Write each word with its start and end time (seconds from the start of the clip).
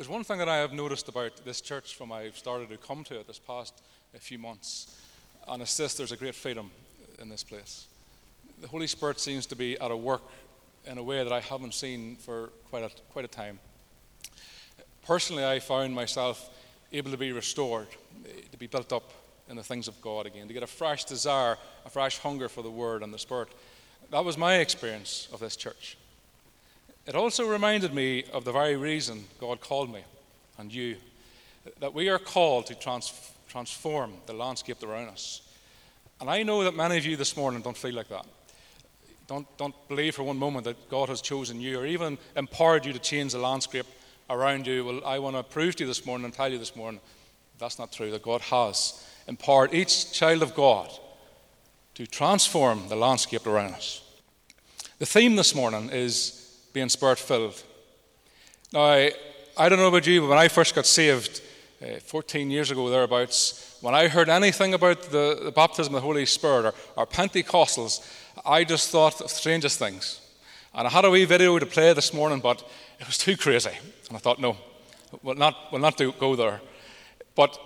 There's 0.00 0.08
one 0.08 0.24
thing 0.24 0.38
that 0.38 0.48
I 0.48 0.56
have 0.56 0.72
noticed 0.72 1.10
about 1.10 1.44
this 1.44 1.60
church 1.60 1.94
from 1.94 2.10
I've 2.10 2.38
started 2.38 2.70
to 2.70 2.78
come 2.78 3.04
to 3.04 3.20
it 3.20 3.26
this 3.26 3.38
past 3.38 3.82
uh, 4.14 4.18
few 4.18 4.38
months, 4.38 4.98
and 5.46 5.60
it's 5.60 5.76
this 5.76 5.92
there's 5.92 6.10
a 6.10 6.16
great 6.16 6.34
freedom 6.34 6.70
in 7.20 7.28
this 7.28 7.44
place. 7.44 7.86
The 8.62 8.68
Holy 8.68 8.86
Spirit 8.86 9.20
seems 9.20 9.44
to 9.44 9.56
be 9.56 9.78
at 9.78 9.90
a 9.90 9.96
work 9.98 10.22
in 10.86 10.96
a 10.96 11.02
way 11.02 11.22
that 11.22 11.34
I 11.34 11.40
haven't 11.40 11.74
seen 11.74 12.16
for 12.16 12.48
quite 12.70 12.82
a, 12.82 12.90
quite 13.12 13.26
a 13.26 13.28
time. 13.28 13.58
Personally, 15.04 15.44
I 15.44 15.58
found 15.58 15.94
myself 15.94 16.48
able 16.94 17.10
to 17.10 17.18
be 17.18 17.32
restored, 17.32 17.88
eh, 18.24 18.40
to 18.50 18.56
be 18.56 18.68
built 18.68 18.94
up 18.94 19.12
in 19.50 19.56
the 19.56 19.62
things 19.62 19.86
of 19.86 20.00
God 20.00 20.24
again, 20.24 20.48
to 20.48 20.54
get 20.54 20.62
a 20.62 20.66
fresh 20.66 21.04
desire, 21.04 21.58
a 21.84 21.90
fresh 21.90 22.16
hunger 22.16 22.48
for 22.48 22.62
the 22.62 22.70
Word 22.70 23.02
and 23.02 23.12
the 23.12 23.18
Spirit. 23.18 23.48
That 24.10 24.24
was 24.24 24.38
my 24.38 24.60
experience 24.60 25.28
of 25.30 25.40
this 25.40 25.56
church. 25.56 25.98
It 27.10 27.16
also 27.16 27.44
reminded 27.44 27.92
me 27.92 28.22
of 28.32 28.44
the 28.44 28.52
very 28.52 28.76
reason 28.76 29.24
God 29.40 29.60
called 29.60 29.92
me 29.92 30.04
and 30.58 30.72
you, 30.72 30.94
that 31.80 31.92
we 31.92 32.08
are 32.08 32.20
called 32.20 32.66
to 32.66 32.76
trans- 32.76 33.32
transform 33.48 34.12
the 34.26 34.32
landscape 34.32 34.80
around 34.84 35.08
us. 35.08 35.42
And 36.20 36.30
I 36.30 36.44
know 36.44 36.62
that 36.62 36.76
many 36.76 36.98
of 36.98 37.04
you 37.04 37.16
this 37.16 37.36
morning 37.36 37.62
don't 37.62 37.76
feel 37.76 37.96
like 37.96 38.10
that. 38.10 38.26
Don't, 39.26 39.44
don't 39.58 39.74
believe 39.88 40.14
for 40.14 40.22
one 40.22 40.38
moment 40.38 40.64
that 40.66 40.88
God 40.88 41.08
has 41.08 41.20
chosen 41.20 41.60
you 41.60 41.80
or 41.80 41.84
even 41.84 42.16
empowered 42.36 42.86
you 42.86 42.92
to 42.92 43.00
change 43.00 43.32
the 43.32 43.40
landscape 43.40 43.86
around 44.28 44.68
you. 44.68 44.84
Well, 44.84 45.04
I 45.04 45.18
want 45.18 45.34
to 45.34 45.42
prove 45.42 45.74
to 45.76 45.82
you 45.82 45.88
this 45.88 46.06
morning 46.06 46.26
and 46.26 46.32
tell 46.32 46.52
you 46.52 46.58
this 46.58 46.76
morning 46.76 47.00
that's 47.58 47.80
not 47.80 47.90
true, 47.90 48.12
that 48.12 48.22
God 48.22 48.40
has 48.42 49.04
empowered 49.26 49.74
each 49.74 50.12
child 50.12 50.44
of 50.44 50.54
God 50.54 50.88
to 51.94 52.06
transform 52.06 52.88
the 52.88 52.94
landscape 52.94 53.48
around 53.48 53.74
us. 53.74 54.00
The 55.00 55.06
theme 55.06 55.34
this 55.34 55.56
morning 55.56 55.90
is 55.90 56.39
being 56.72 56.88
spirit 56.88 57.18
filled. 57.18 57.62
Now, 58.72 58.84
I, 58.84 59.68
don't 59.68 59.78
know 59.78 59.88
about 59.88 60.06
you, 60.06 60.20
but 60.20 60.28
when 60.28 60.38
I 60.38 60.48
first 60.48 60.74
got 60.74 60.86
saved 60.86 61.40
uh, 61.82 61.98
14 61.98 62.50
years 62.50 62.70
ago, 62.70 62.88
thereabouts, 62.88 63.78
when 63.80 63.94
I 63.94 64.08
heard 64.08 64.28
anything 64.28 64.74
about 64.74 65.02
the, 65.04 65.40
the 65.42 65.52
baptism 65.52 65.94
of 65.94 66.02
the 66.02 66.06
Holy 66.06 66.26
Spirit 66.26 66.66
or, 66.66 66.74
or 66.96 67.06
Pentecostals, 67.06 68.06
I 68.44 68.64
just 68.64 68.90
thought 68.90 69.20
of 69.20 69.30
strangest 69.30 69.78
things. 69.78 70.20
And 70.74 70.86
I 70.86 70.90
had 70.90 71.04
a 71.04 71.10
wee 71.10 71.24
video 71.24 71.58
to 71.58 71.66
play 71.66 71.92
this 71.92 72.14
morning, 72.14 72.40
but 72.40 72.62
it 73.00 73.06
was 73.06 73.18
too 73.18 73.36
crazy. 73.36 73.76
And 74.08 74.16
I 74.16 74.20
thought, 74.20 74.38
no, 74.38 74.56
we'll 75.22 75.34
not, 75.34 75.56
we'll 75.72 75.80
not 75.80 75.96
do, 75.96 76.12
go 76.12 76.36
there. 76.36 76.60
But 77.34 77.58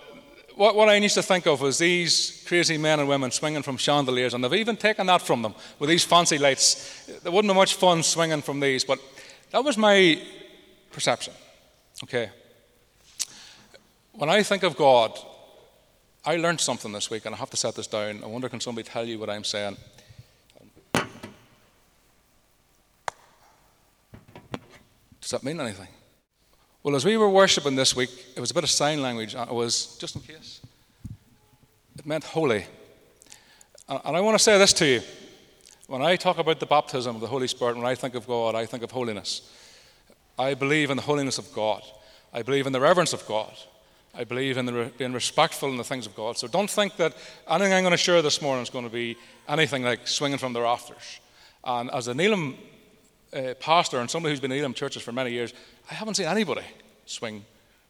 what, 0.55 0.75
what 0.75 0.89
I 0.89 0.95
used 0.95 1.15
to 1.15 1.23
think 1.23 1.45
of 1.47 1.61
was 1.61 1.77
these 1.77 2.43
crazy 2.47 2.77
men 2.77 2.99
and 2.99 3.09
women 3.09 3.31
swinging 3.31 3.61
from 3.61 3.77
chandeliers, 3.77 4.33
and 4.33 4.43
they've 4.43 4.53
even 4.53 4.77
taken 4.77 5.07
that 5.07 5.21
from 5.21 5.41
them 5.41 5.53
with 5.79 5.89
these 5.89 6.03
fancy 6.03 6.37
lights. 6.37 7.05
There 7.23 7.31
wouldn't 7.31 7.51
be 7.51 7.55
much 7.55 7.75
fun 7.75 8.03
swinging 8.03 8.41
from 8.41 8.59
these, 8.59 8.83
but 8.83 8.99
that 9.51 9.63
was 9.63 9.77
my 9.77 10.21
perception. 10.91 11.33
Okay. 12.03 12.29
When 14.13 14.29
I 14.29 14.43
think 14.43 14.63
of 14.63 14.77
God, 14.77 15.17
I 16.25 16.37
learned 16.37 16.61
something 16.61 16.91
this 16.91 17.09
week, 17.09 17.25
and 17.25 17.35
I 17.35 17.37
have 17.37 17.49
to 17.49 17.57
set 17.57 17.75
this 17.75 17.87
down. 17.87 18.23
I 18.23 18.27
wonder 18.27 18.49
can 18.49 18.61
somebody 18.61 18.87
tell 18.87 19.05
you 19.05 19.19
what 19.19 19.29
I'm 19.29 19.43
saying? 19.43 19.77
Does 25.21 25.31
that 25.31 25.43
mean 25.43 25.59
anything? 25.59 25.87
Well, 26.85 26.95
as 26.95 27.03
we 27.03 27.17
were 27.17 27.31
worshiping 27.31 27.75
this 27.75 27.95
week, 27.95 28.11
it 28.35 28.39
was 28.39 28.51
a 28.51 28.53
bit 28.53 28.63
of 28.63 28.69
sign 28.69 29.01
language. 29.01 29.33
It 29.33 29.49
was, 29.49 29.97
just 29.97 30.15
in 30.15 30.21
case, 30.21 30.61
it 31.97 32.05
meant 32.05 32.23
holy. 32.23 32.67
And 33.89 34.15
I 34.15 34.21
want 34.21 34.37
to 34.37 34.43
say 34.43 34.59
this 34.59 34.71
to 34.73 34.85
you. 34.85 35.01
When 35.87 36.03
I 36.03 36.15
talk 36.15 36.37
about 36.37 36.59
the 36.59 36.67
baptism 36.67 37.15
of 37.15 37.21
the 37.21 37.27
Holy 37.27 37.47
Spirit, 37.47 37.75
when 37.75 37.87
I 37.87 37.95
think 37.95 38.13
of 38.13 38.27
God, 38.27 38.53
I 38.53 38.67
think 38.67 38.83
of 38.83 38.91
holiness. 38.91 39.51
I 40.37 40.53
believe 40.53 40.91
in 40.91 40.97
the 40.97 41.01
holiness 41.01 41.39
of 41.39 41.51
God. 41.53 41.81
I 42.31 42.43
believe 42.43 42.67
in 42.67 42.71
the 42.71 42.79
reverence 42.79 43.13
of 43.13 43.25
God. 43.25 43.57
I 44.13 44.23
believe 44.23 44.55
in 44.55 44.67
re- 44.67 44.91
being 44.95 45.13
respectful 45.13 45.69
in 45.69 45.77
the 45.77 45.83
things 45.83 46.05
of 46.05 46.15
God. 46.15 46.37
So 46.37 46.47
don't 46.47 46.69
think 46.69 46.97
that 46.97 47.15
anything 47.49 47.73
I'm 47.73 47.81
going 47.81 47.93
to 47.93 47.97
share 47.97 48.21
this 48.21 48.43
morning 48.43 48.61
is 48.61 48.69
going 48.69 48.85
to 48.85 48.91
be 48.91 49.17
anything 49.49 49.81
like 49.81 50.07
swinging 50.07 50.37
from 50.37 50.53
the 50.53 50.61
rafters. 50.61 51.19
And 51.63 51.89
as 51.89 52.07
an 52.07 52.19
Elim 52.19 52.59
uh, 53.35 53.53
pastor 53.55 53.99
and 53.99 54.09
somebody 54.09 54.33
who's 54.33 54.39
been 54.39 54.51
in 54.51 54.59
Elim 54.59 54.73
churches 54.73 55.03
for 55.03 55.11
many 55.11 55.31
years, 55.31 55.53
I 55.89 55.93
haven't 55.93 56.15
seen 56.15 56.27
anybody 56.27 56.63
swing 57.05 57.45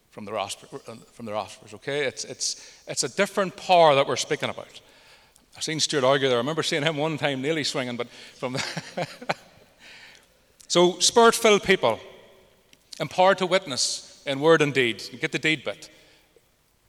from 0.10 0.26
the, 0.26 0.34
rafters, 0.34 0.70
uh, 0.88 0.96
from 1.14 1.26
the 1.26 1.34
rafters, 1.34 1.74
okay? 1.74 2.06
It's, 2.06 2.24
it's, 2.26 2.82
it's 2.88 3.04
a 3.04 3.16
different 3.16 3.56
power 3.56 3.96
that 3.96 4.08
we're 4.08 4.16
speaking 4.16 4.50
about. 4.50 4.82
I've 5.56 5.64
seen 5.64 5.80
Stuart 5.80 6.04
argue 6.04 6.28
there. 6.28 6.38
I 6.38 6.42
remember 6.42 6.64
seeing 6.64 6.84
him 6.84 6.98
one 6.98 7.18
time 7.18 7.42
nearly 7.42 7.64
swinging, 7.64 7.96
but 7.96 8.08
from 8.10 8.54
the 8.54 9.08
So, 10.68 11.00
spirit 11.00 11.36
filled 11.36 11.64
people, 11.64 12.00
empowered 13.00 13.38
to 13.38 13.46
witness 13.46 14.22
in 14.26 14.40
word 14.40 14.62
and 14.62 14.74
deed. 14.74 15.04
You 15.12 15.20
get 15.20 15.32
the 15.32 15.40
deed 15.40 15.64
bit. 15.64 15.90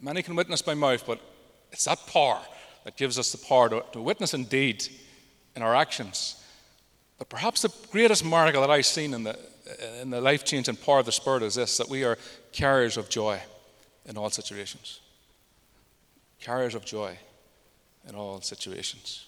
Many 0.00 0.22
can 0.22 0.34
witness 0.34 0.62
by 0.62 0.74
mouth, 0.74 1.04
but 1.06 1.20
it's 1.70 1.84
that 1.84 2.06
power 2.06 2.40
that 2.84 2.96
gives 2.96 3.18
us 3.18 3.32
the 3.32 3.38
power 3.38 3.68
to, 3.68 3.84
to 3.92 4.00
witness 4.00 4.34
in 4.34 4.44
deed 4.44 4.88
in 5.54 5.62
our 5.62 5.74
actions. 5.74 6.42
But 7.18 7.28
perhaps 7.28 7.62
the 7.62 7.72
greatest 7.90 8.24
miracle 8.24 8.60
that 8.60 8.70
I've 8.70 8.86
seen 8.86 9.14
in 9.14 9.24
the, 9.24 9.38
in 10.00 10.10
the 10.10 10.20
life 10.20 10.44
changing 10.44 10.76
power 10.76 11.00
of 11.00 11.06
the 11.06 11.12
Spirit 11.12 11.42
is 11.42 11.54
this 11.54 11.78
that 11.78 11.88
we 11.88 12.04
are 12.04 12.18
carriers 12.52 12.96
of 12.96 13.08
joy 13.08 13.40
in 14.04 14.16
all 14.16 14.30
situations. 14.30 15.00
Carriers 16.40 16.74
of 16.74 16.84
joy 16.84 17.18
in 18.08 18.14
all 18.14 18.40
situations. 18.40 19.26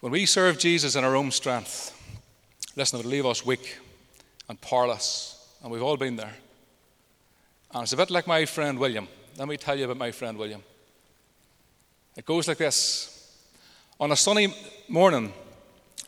When 0.00 0.12
we 0.12 0.26
serve 0.26 0.58
Jesus 0.58 0.94
in 0.94 1.04
our 1.04 1.16
own 1.16 1.30
strength, 1.30 1.92
listen, 2.76 3.00
it 3.00 3.04
will 3.04 3.10
leave 3.10 3.26
us 3.26 3.44
weak 3.44 3.78
and 4.48 4.60
powerless, 4.60 5.54
and 5.62 5.72
we've 5.72 5.82
all 5.82 5.96
been 5.96 6.16
there. 6.16 6.34
And 7.72 7.82
it's 7.82 7.92
a 7.92 7.96
bit 7.96 8.10
like 8.10 8.26
my 8.26 8.44
friend 8.44 8.78
William. 8.78 9.08
Let 9.38 9.48
me 9.48 9.56
tell 9.56 9.76
you 9.76 9.86
about 9.86 9.96
my 9.96 10.12
friend 10.12 10.38
William. 10.38 10.62
It 12.16 12.24
goes 12.24 12.46
like 12.48 12.58
this 12.58 13.36
On 13.98 14.12
a 14.12 14.16
sunny 14.16 14.54
morning, 14.88 15.32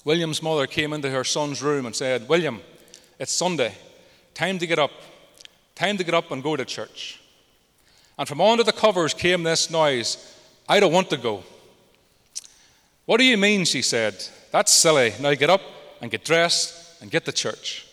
William's 0.08 0.42
mother 0.42 0.66
came 0.66 0.94
into 0.94 1.10
her 1.10 1.22
son's 1.22 1.60
room 1.60 1.84
and 1.84 1.94
said, 1.94 2.30
William, 2.30 2.62
it's 3.18 3.30
Sunday. 3.30 3.74
Time 4.32 4.58
to 4.58 4.66
get 4.66 4.78
up. 4.78 4.90
Time 5.74 5.98
to 5.98 6.02
get 6.02 6.14
up 6.14 6.30
and 6.30 6.42
go 6.42 6.56
to 6.56 6.64
church. 6.64 7.20
And 8.16 8.26
from 8.26 8.40
under 8.40 8.64
the 8.64 8.72
covers 8.72 9.12
came 9.12 9.42
this 9.42 9.70
noise 9.70 10.34
I 10.66 10.80
don't 10.80 10.94
want 10.94 11.10
to 11.10 11.18
go. 11.18 11.42
What 13.04 13.18
do 13.18 13.24
you 13.24 13.36
mean? 13.36 13.66
She 13.66 13.82
said. 13.82 14.14
That's 14.50 14.72
silly. 14.72 15.12
Now 15.20 15.34
get 15.34 15.50
up 15.50 15.60
and 16.00 16.10
get 16.10 16.24
dressed 16.24 17.02
and 17.02 17.10
get 17.10 17.26
to 17.26 17.32
church. 17.32 17.86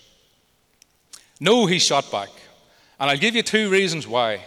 No, 1.42 1.66
he 1.66 1.80
shot 1.80 2.10
back. 2.14 2.30
And 2.98 3.10
I'll 3.10 3.18
give 3.18 3.36
you 3.36 3.44
two 3.44 3.70
reasons 3.70 4.08
why. 4.08 4.46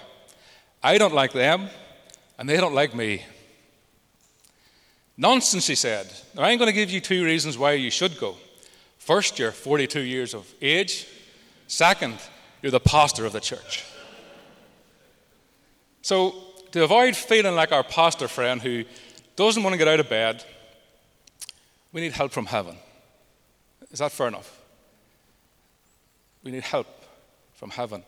I 0.83 0.97
don't 0.97 1.13
like 1.13 1.35
them, 1.35 1.69
and 2.39 2.49
they 2.49 2.57
don't 2.57 2.75
like 2.75 2.95
me. 2.95 3.25
Nonsense, 5.21 5.65
she 5.65 5.75
said. 5.75 6.07
Now, 6.35 6.45
I'm 6.45 6.59
going 6.59 6.69
to 6.69 6.73
give 6.73 6.91
you 6.91 7.01
two 7.01 7.25
reasons 7.25 7.59
why 7.59 7.73
you 7.73 7.91
should 7.91 8.19
go. 8.21 8.37
First, 8.99 9.39
you're 9.39 9.51
42 9.51 10.01
years 10.01 10.33
of 10.33 10.47
age. 10.63 11.09
Second, 11.67 12.19
you're 12.63 12.71
the 12.71 12.79
pastor 12.79 13.27
of 13.27 13.33
the 13.33 13.41
church. 13.41 13.85
So, 16.03 16.35
to 16.71 16.85
avoid 16.85 17.17
feeling 17.17 17.57
like 17.57 17.73
our 17.73 17.83
pastor 17.83 18.29
friend 18.29 18.63
who 18.63 18.85
doesn't 19.35 19.63
want 19.63 19.75
to 19.75 19.79
get 19.79 19.89
out 19.89 19.99
of 19.99 20.09
bed, 20.09 20.45
we 21.93 22.01
need 22.01 22.13
help 22.13 22.31
from 22.31 22.47
heaven. 22.47 22.77
Is 23.91 23.99
that 23.99 24.13
fair 24.13 24.29
enough? 24.29 24.61
We 26.45 26.53
need 26.53 26.63
help 26.63 26.87
from 27.55 27.71
heaven. 27.71 28.05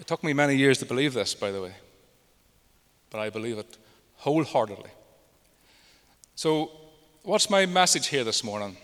It 0.00 0.08
took 0.08 0.24
me 0.24 0.32
many 0.32 0.56
years 0.56 0.78
to 0.78 0.86
believe 0.86 1.14
this, 1.14 1.34
by 1.34 1.52
the 1.52 1.62
way, 1.62 1.74
but 3.10 3.20
I 3.20 3.30
believe 3.30 3.58
it 3.58 3.78
wholeheartedly. 4.16 4.90
So, 6.36 6.72
what's 7.22 7.48
my 7.48 7.64
message 7.64 8.08
here 8.08 8.24
this 8.24 8.42
morning? 8.42 8.76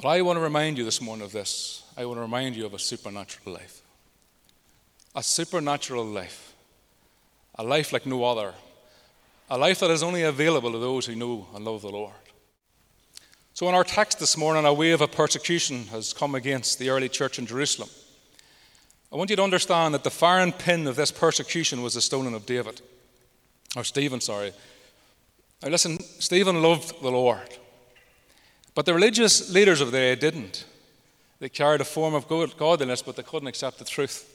Well, 0.00 0.12
I 0.12 0.20
want 0.20 0.36
to 0.36 0.40
remind 0.40 0.78
you 0.78 0.84
this 0.84 1.00
morning 1.00 1.24
of 1.24 1.32
this. 1.32 1.82
I 1.96 2.04
want 2.04 2.18
to 2.18 2.22
remind 2.22 2.54
you 2.54 2.64
of 2.64 2.74
a 2.74 2.78
supernatural 2.78 3.54
life. 3.54 3.82
A 5.16 5.22
supernatural 5.22 6.04
life. 6.04 6.54
A 7.56 7.64
life 7.64 7.92
like 7.92 8.06
no 8.06 8.22
other. 8.22 8.54
A 9.50 9.58
life 9.58 9.80
that 9.80 9.90
is 9.90 10.04
only 10.04 10.22
available 10.22 10.70
to 10.70 10.78
those 10.78 11.06
who 11.06 11.16
know 11.16 11.48
and 11.56 11.64
love 11.64 11.82
the 11.82 11.88
Lord. 11.88 12.14
So, 13.54 13.68
in 13.68 13.74
our 13.74 13.84
text 13.84 14.20
this 14.20 14.36
morning, 14.36 14.64
a 14.64 14.72
wave 14.72 15.00
of 15.00 15.10
persecution 15.10 15.86
has 15.86 16.12
come 16.12 16.36
against 16.36 16.78
the 16.78 16.90
early 16.90 17.08
church 17.08 17.40
in 17.40 17.46
Jerusalem. 17.46 17.88
I 19.12 19.16
want 19.16 19.30
you 19.30 19.36
to 19.36 19.42
understand 19.42 19.92
that 19.94 20.04
the 20.04 20.10
firing 20.10 20.52
pin 20.52 20.86
of 20.86 20.94
this 20.94 21.10
persecution 21.10 21.82
was 21.82 21.94
the 21.94 22.00
stoning 22.00 22.34
of 22.34 22.46
David, 22.46 22.80
or 23.74 23.82
Stephen, 23.82 24.20
sorry, 24.20 24.52
now, 25.62 25.68
listen, 25.68 25.98
Stephen 26.18 26.62
loved 26.62 27.00
the 27.02 27.10
Lord, 27.10 27.56
but 28.74 28.84
the 28.84 28.94
religious 28.94 29.50
leaders 29.52 29.80
of 29.80 29.90
the 29.90 29.98
day 29.98 30.14
didn't. 30.14 30.64
They 31.38 31.48
carried 31.48 31.80
a 31.80 31.84
form 31.84 32.14
of 32.14 32.28
godliness, 32.28 33.02
but 33.02 33.16
they 33.16 33.22
couldn't 33.22 33.48
accept 33.48 33.78
the 33.78 33.84
truth. 33.84 34.32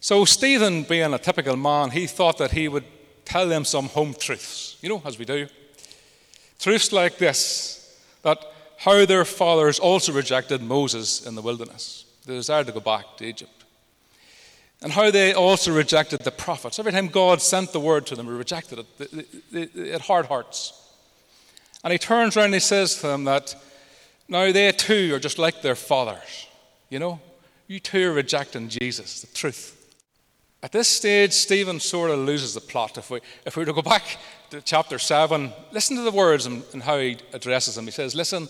So, 0.00 0.24
Stephen, 0.24 0.84
being 0.84 1.12
a 1.12 1.18
typical 1.18 1.56
man, 1.56 1.90
he 1.90 2.06
thought 2.06 2.38
that 2.38 2.52
he 2.52 2.68
would 2.68 2.84
tell 3.24 3.48
them 3.48 3.64
some 3.64 3.88
home 3.88 4.14
truths, 4.14 4.76
you 4.80 4.88
know, 4.88 5.02
as 5.04 5.18
we 5.18 5.24
do. 5.24 5.46
Truths 6.58 6.92
like 6.92 7.18
this 7.18 7.76
that 8.22 8.38
how 8.78 9.04
their 9.04 9.24
fathers 9.24 9.78
also 9.78 10.12
rejected 10.12 10.62
Moses 10.62 11.26
in 11.26 11.34
the 11.34 11.42
wilderness. 11.42 12.06
They 12.24 12.34
desired 12.34 12.66
to 12.66 12.72
go 12.72 12.80
back 12.80 13.16
to 13.18 13.24
Egypt. 13.24 13.59
And 14.82 14.92
how 14.92 15.10
they 15.10 15.34
also 15.34 15.72
rejected 15.74 16.20
the 16.20 16.30
prophets. 16.30 16.78
Every 16.78 16.92
time 16.92 17.08
God 17.08 17.42
sent 17.42 17.72
the 17.72 17.80
word 17.80 18.06
to 18.06 18.16
them, 18.16 18.26
they 18.26 18.32
rejected 18.32 18.86
it. 18.98 19.92
Had 19.92 20.00
hard 20.00 20.26
hearts. 20.26 20.72
And 21.84 21.92
he 21.92 21.98
turns 21.98 22.36
around 22.36 22.46
and 22.46 22.54
he 22.54 22.60
says 22.60 22.96
to 22.96 23.08
them 23.08 23.24
that 23.24 23.54
now 24.28 24.52
they 24.52 24.70
too 24.72 25.14
are 25.14 25.18
just 25.18 25.38
like 25.38 25.60
their 25.60 25.74
fathers. 25.74 26.46
You 26.88 26.98
know, 26.98 27.20
you 27.66 27.78
too 27.78 28.10
are 28.10 28.14
rejecting 28.14 28.68
Jesus, 28.68 29.20
the 29.20 29.26
truth. 29.28 29.76
At 30.62 30.72
this 30.72 30.88
stage, 30.88 31.32
Stephen 31.32 31.80
sort 31.80 32.10
of 32.10 32.18
loses 32.18 32.54
the 32.54 32.60
plot. 32.60 32.98
If 32.98 33.10
we, 33.10 33.20
if 33.46 33.56
we 33.56 33.62
were 33.62 33.66
to 33.66 33.72
go 33.72 33.82
back 33.82 34.18
to 34.50 34.60
chapter 34.60 34.98
7, 34.98 35.52
listen 35.72 35.96
to 35.96 36.02
the 36.02 36.10
words 36.10 36.46
and, 36.46 36.62
and 36.72 36.82
how 36.82 36.98
he 36.98 37.18
addresses 37.32 37.76
them. 37.76 37.86
He 37.86 37.90
says, 37.90 38.14
Listen, 38.14 38.48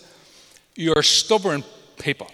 you 0.75 0.93
are 0.95 1.03
stubborn 1.03 1.63
people. 1.99 2.29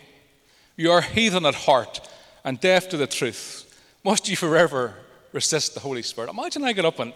You 0.76 0.92
are 0.92 1.02
heathen 1.02 1.46
at 1.46 1.56
heart 1.56 2.08
and 2.44 2.60
deaf 2.60 2.90
to 2.90 2.98
the 2.98 3.08
truth. 3.08 3.67
Must 4.08 4.30
you 4.30 4.38
forever 4.38 4.94
resist 5.34 5.74
the 5.74 5.82
Holy 5.82 6.02
Spirit? 6.02 6.30
Imagine 6.30 6.64
I 6.64 6.72
get 6.72 6.86
up 6.86 6.98
and 7.00 7.12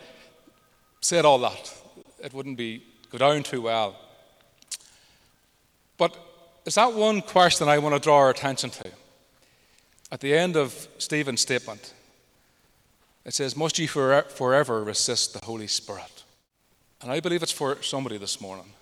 said 1.00 1.24
all 1.24 1.40
that. 1.40 1.74
It 2.22 2.34
wouldn't 2.34 2.58
be 2.58 2.84
go 3.10 3.18
down 3.18 3.44
too 3.44 3.62
well. 3.62 3.96
But 5.98 6.18
is 6.66 6.76
that 6.76 6.94
one 6.94 7.22
question 7.22 7.70
I 7.70 7.78
want 7.78 7.96
to 7.96 8.02
draw 8.02 8.18
our 8.18 8.30
attention 8.30 8.72
to? 8.72 8.92
At 10.12 10.20
the 10.20 10.36
end 10.36 10.58
of 10.58 10.90
Stephen's 10.98 11.40
statement, 11.40 11.94
it 13.24 13.34
says, 13.36 13.56
Must 13.56 13.80
you 13.80 13.88
forever 13.88 14.84
resist 14.84 15.32
the 15.32 15.46
Holy 15.46 15.68
Spirit? 15.68 16.26
And 17.02 17.10
I 17.10 17.22
believe 17.22 17.42
it's 17.42 17.54
for 17.54 17.82
somebody 17.82 18.18
this 18.18 18.42
morning 18.42 18.74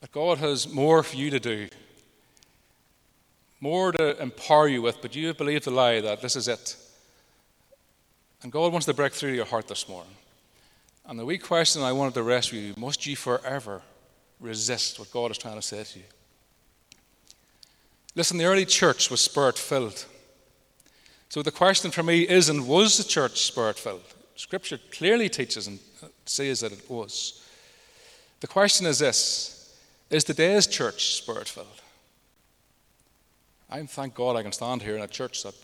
that 0.00 0.10
God 0.10 0.38
has 0.38 0.68
more 0.68 1.04
for 1.04 1.14
you 1.14 1.30
to 1.30 1.38
do, 1.38 1.68
more 3.60 3.92
to 3.92 4.20
empower 4.20 4.66
you 4.66 4.82
with, 4.82 5.00
but 5.00 5.14
you 5.14 5.32
believe 5.34 5.62
the 5.62 5.70
lie 5.70 6.00
that 6.00 6.20
this 6.20 6.34
is 6.34 6.48
it. 6.48 6.76
And 8.46 8.52
God 8.52 8.70
wants 8.70 8.86
to 8.86 8.94
break 8.94 9.12
through 9.12 9.32
your 9.32 9.44
heart 9.44 9.66
this 9.66 9.88
morning. 9.88 10.14
And 11.04 11.18
the 11.18 11.24
wee 11.24 11.36
question 11.36 11.82
I 11.82 11.90
wanted 11.90 12.14
to 12.14 12.22
rescue 12.22 12.60
you 12.60 12.74
must 12.76 13.04
you 13.04 13.16
forever 13.16 13.82
resist 14.38 15.00
what 15.00 15.10
God 15.10 15.32
is 15.32 15.38
trying 15.38 15.56
to 15.56 15.62
say 15.62 15.82
to 15.82 15.98
you? 15.98 16.04
Listen, 18.14 18.38
the 18.38 18.44
early 18.44 18.64
church 18.64 19.10
was 19.10 19.20
spirit 19.20 19.58
filled. 19.58 20.06
So 21.28 21.42
the 21.42 21.50
question 21.50 21.90
for 21.90 22.04
me 22.04 22.20
is 22.20 22.48
and 22.48 22.68
was 22.68 22.96
the 22.98 23.02
church 23.02 23.40
spirit 23.40 23.80
filled? 23.80 24.14
Scripture 24.36 24.78
clearly 24.92 25.28
teaches 25.28 25.66
and 25.66 25.80
uh, 26.00 26.06
says 26.24 26.60
that 26.60 26.70
it 26.70 26.88
was. 26.88 27.44
The 28.38 28.46
question 28.46 28.86
is 28.86 29.00
this 29.00 29.76
Is 30.08 30.22
today's 30.22 30.68
church 30.68 31.16
spirit 31.16 31.48
filled? 31.48 31.82
I 33.68 33.84
thank 33.86 34.14
God 34.14 34.36
I 34.36 34.44
can 34.44 34.52
stand 34.52 34.82
here 34.82 34.94
in 34.94 35.02
a 35.02 35.08
church 35.08 35.42
that 35.42 35.56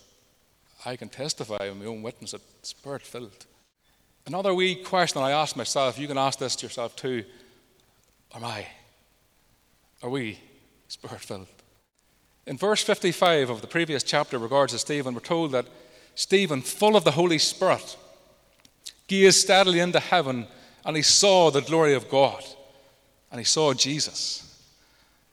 I 0.84 0.96
can 0.96 1.08
testify 1.08 1.67
in 1.67 1.79
my 1.79 1.87
own 1.87 2.02
witness 2.02 2.32
that 2.32 2.43
spirit 2.62 3.02
filled. 3.02 3.46
Another 4.26 4.55
wee 4.55 4.76
question 4.76 5.23
I 5.23 5.31
ask 5.31 5.56
myself, 5.56 5.99
you 5.99 6.06
can 6.06 6.19
ask 6.19 6.38
this 6.38 6.56
to 6.56 6.67
yourself 6.67 6.96
too 6.96 7.25
Am 8.34 8.44
I? 8.44 8.67
Are 10.02 10.11
we 10.11 10.40
spirit 10.88 11.20
filled? 11.20 11.46
In 12.46 12.56
verse 12.56 12.82
55 12.82 13.50
of 13.50 13.61
the 13.61 13.67
previous 13.67 14.02
chapter 14.02 14.38
regards 14.38 14.73
to 14.73 14.79
Stephen, 14.79 15.14
we're 15.14 15.20
told 15.20 15.52
that 15.52 15.67
Stephen, 16.14 16.61
full 16.61 16.96
of 16.96 17.05
the 17.05 17.12
Holy 17.12 17.38
Spirit, 17.38 17.96
gazed 19.06 19.38
steadily 19.40 19.81
into 19.81 20.00
heaven 20.00 20.46
and 20.84 20.96
he 20.96 21.02
saw 21.02 21.50
the 21.50 21.61
glory 21.61 21.94
of 21.94 22.08
God 22.08 22.43
and 23.31 23.38
he 23.38 23.44
saw 23.44 23.73
Jesus. 23.75 24.49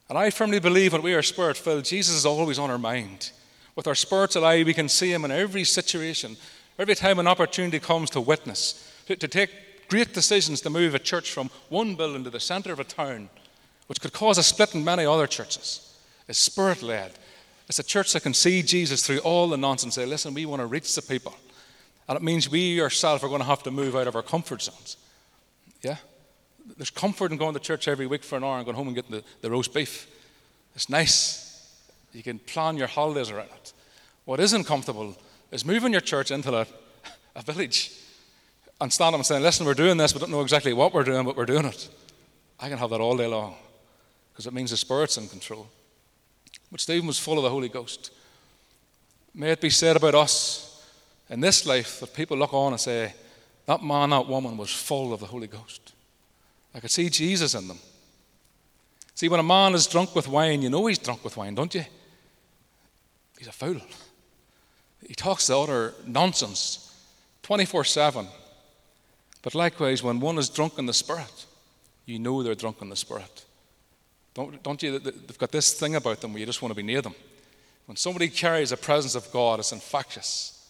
And 0.07 0.17
I 0.17 0.29
firmly 0.29 0.59
believe 0.59 0.93
when 0.93 1.01
we 1.01 1.13
are 1.13 1.21
spirit 1.21 1.57
filled, 1.57 1.85
Jesus 1.85 2.15
is 2.15 2.25
always 2.25 2.59
on 2.59 2.69
our 2.69 2.77
mind. 2.77 3.31
With 3.79 3.87
our 3.87 3.95
spiritual 3.95 4.43
eye, 4.43 4.63
we 4.63 4.73
can 4.73 4.89
see 4.89 5.09
him 5.09 5.23
in 5.23 5.31
every 5.31 5.63
situation, 5.63 6.35
every 6.77 6.95
time 6.95 7.17
an 7.17 7.27
opportunity 7.27 7.79
comes 7.79 8.09
to 8.09 8.19
witness, 8.19 8.91
to, 9.05 9.15
to 9.15 9.25
take 9.25 9.87
great 9.87 10.13
decisions 10.13 10.59
to 10.59 10.69
move 10.69 10.95
a 10.95 10.99
church 10.99 11.31
from 11.31 11.49
one 11.69 11.95
building 11.95 12.25
to 12.25 12.29
the 12.29 12.41
center 12.41 12.73
of 12.73 12.81
a 12.81 12.83
town, 12.83 13.29
which 13.87 14.01
could 14.01 14.11
cause 14.11 14.37
a 14.37 14.43
split 14.43 14.75
in 14.75 14.83
many 14.83 15.05
other 15.05 15.27
churches 15.27 15.97
is 16.27 16.37
spirit 16.37 16.83
led. 16.83 17.13
It's 17.69 17.79
a 17.79 17.83
church 17.83 18.11
that 18.11 18.23
can 18.23 18.33
see 18.33 18.63
Jesus 18.63 19.07
through 19.07 19.19
all 19.19 19.47
the 19.47 19.55
nonsense 19.55 19.95
and 19.95 20.03
say, 20.03 20.09
listen, 20.09 20.33
we 20.33 20.45
want 20.45 20.61
to 20.61 20.65
reach 20.65 20.93
the 20.93 21.01
people. 21.01 21.33
And 22.09 22.17
it 22.17 22.21
means 22.21 22.51
we 22.51 22.81
ourselves 22.81 23.23
are 23.23 23.29
going 23.29 23.39
to 23.39 23.47
have 23.47 23.63
to 23.63 23.71
move 23.71 23.95
out 23.95 24.07
of 24.07 24.15
our 24.17 24.23
comfort 24.23 24.61
zones. 24.61 24.97
Yeah? 25.81 25.95
There's 26.75 26.89
comfort 26.89 27.31
in 27.31 27.37
going 27.37 27.53
to 27.53 27.61
church 27.61 27.87
every 27.87 28.07
week 28.07 28.25
for 28.25 28.35
an 28.35 28.43
hour 28.43 28.57
and 28.57 28.65
going 28.65 28.75
home 28.75 28.87
and 28.87 28.95
getting 28.97 29.11
the, 29.11 29.23
the 29.39 29.49
roast 29.49 29.73
beef. 29.73 30.05
It's 30.75 30.89
nice. 30.89 31.48
You 32.13 32.23
can 32.23 32.39
plan 32.39 32.77
your 32.77 32.87
holidays 32.87 33.29
around 33.29 33.49
it. 33.53 33.73
What 34.25 34.39
isn't 34.39 34.65
comfortable 34.65 35.17
is 35.51 35.65
moving 35.65 35.91
your 35.91 36.01
church 36.01 36.31
into 36.31 36.55
a, 36.55 36.67
a 37.35 37.41
village 37.41 37.91
and 38.81 38.91
standing 38.91 39.19
and 39.19 39.25
saying, 39.25 39.43
listen, 39.43 39.65
we're 39.65 39.73
doing 39.73 39.97
this, 39.97 40.13
we 40.13 40.19
don't 40.19 40.31
know 40.31 40.41
exactly 40.41 40.73
what 40.73 40.93
we're 40.93 41.03
doing, 41.03 41.25
but 41.25 41.35
we're 41.35 41.45
doing 41.45 41.65
it. 41.65 41.89
I 42.59 42.69
can 42.69 42.77
have 42.77 42.89
that 42.91 43.01
all 43.01 43.17
day 43.17 43.27
long 43.27 43.55
because 44.31 44.47
it 44.47 44.53
means 44.53 44.71
the 44.71 44.77
Spirit's 44.77 45.17
in 45.17 45.27
control. 45.27 45.67
But 46.71 46.81
Stephen 46.81 47.07
was 47.07 47.19
full 47.19 47.37
of 47.37 47.43
the 47.43 47.49
Holy 47.49 47.69
Ghost. 47.69 48.11
May 49.33 49.51
it 49.51 49.61
be 49.61 49.69
said 49.69 49.95
about 49.95 50.15
us 50.15 50.85
in 51.29 51.39
this 51.39 51.65
life 51.65 51.99
that 51.99 52.13
people 52.13 52.37
look 52.37 52.53
on 52.53 52.73
and 52.73 52.81
say, 52.81 53.13
that 53.65 53.83
man, 53.83 54.09
that 54.11 54.27
woman 54.27 54.57
was 54.57 54.71
full 54.71 55.13
of 55.13 55.19
the 55.19 55.27
Holy 55.27 55.47
Ghost. 55.47 55.93
I 56.73 56.79
could 56.79 56.91
see 56.91 57.09
Jesus 57.09 57.53
in 57.55 57.67
them. 57.67 57.79
See, 59.13 59.29
when 59.29 59.39
a 59.39 59.43
man 59.43 59.73
is 59.73 59.87
drunk 59.87 60.15
with 60.15 60.27
wine, 60.27 60.61
you 60.61 60.69
know 60.69 60.85
he's 60.85 60.97
drunk 60.97 61.23
with 61.23 61.35
wine, 61.35 61.55
don't 61.55 61.73
you? 61.75 61.85
He's 63.39 63.47
a 63.47 63.53
fool. 63.53 63.79
He 65.07 65.15
talks 65.15 65.47
the 65.47 65.57
utter 65.57 65.93
nonsense 66.05 66.93
24 67.43 67.85
7. 67.85 68.27
But 69.41 69.55
likewise, 69.55 70.03
when 70.03 70.19
one 70.19 70.37
is 70.37 70.49
drunk 70.49 70.77
in 70.77 70.85
the 70.85 70.93
Spirit, 70.93 71.45
you 72.05 72.19
know 72.19 72.43
they're 72.43 72.53
drunk 72.53 72.81
in 72.81 72.89
the 72.89 72.97
Spirit. 72.97 73.45
Don't, 74.33 74.61
don't 74.61 74.83
you? 74.83 74.99
They've 74.99 75.37
got 75.37 75.53
this 75.53 75.73
thing 75.73 75.95
about 75.95 76.19
them 76.19 76.33
where 76.33 76.41
you 76.41 76.45
just 76.45 76.61
want 76.61 76.71
to 76.71 76.75
be 76.75 76.83
near 76.83 77.01
them. 77.01 77.15
When 77.85 77.95
somebody 77.95 78.27
carries 78.27 78.71
the 78.71 78.77
presence 78.77 79.15
of 79.15 79.31
God, 79.31 79.59
it's 79.59 79.71
infectious. 79.71 80.69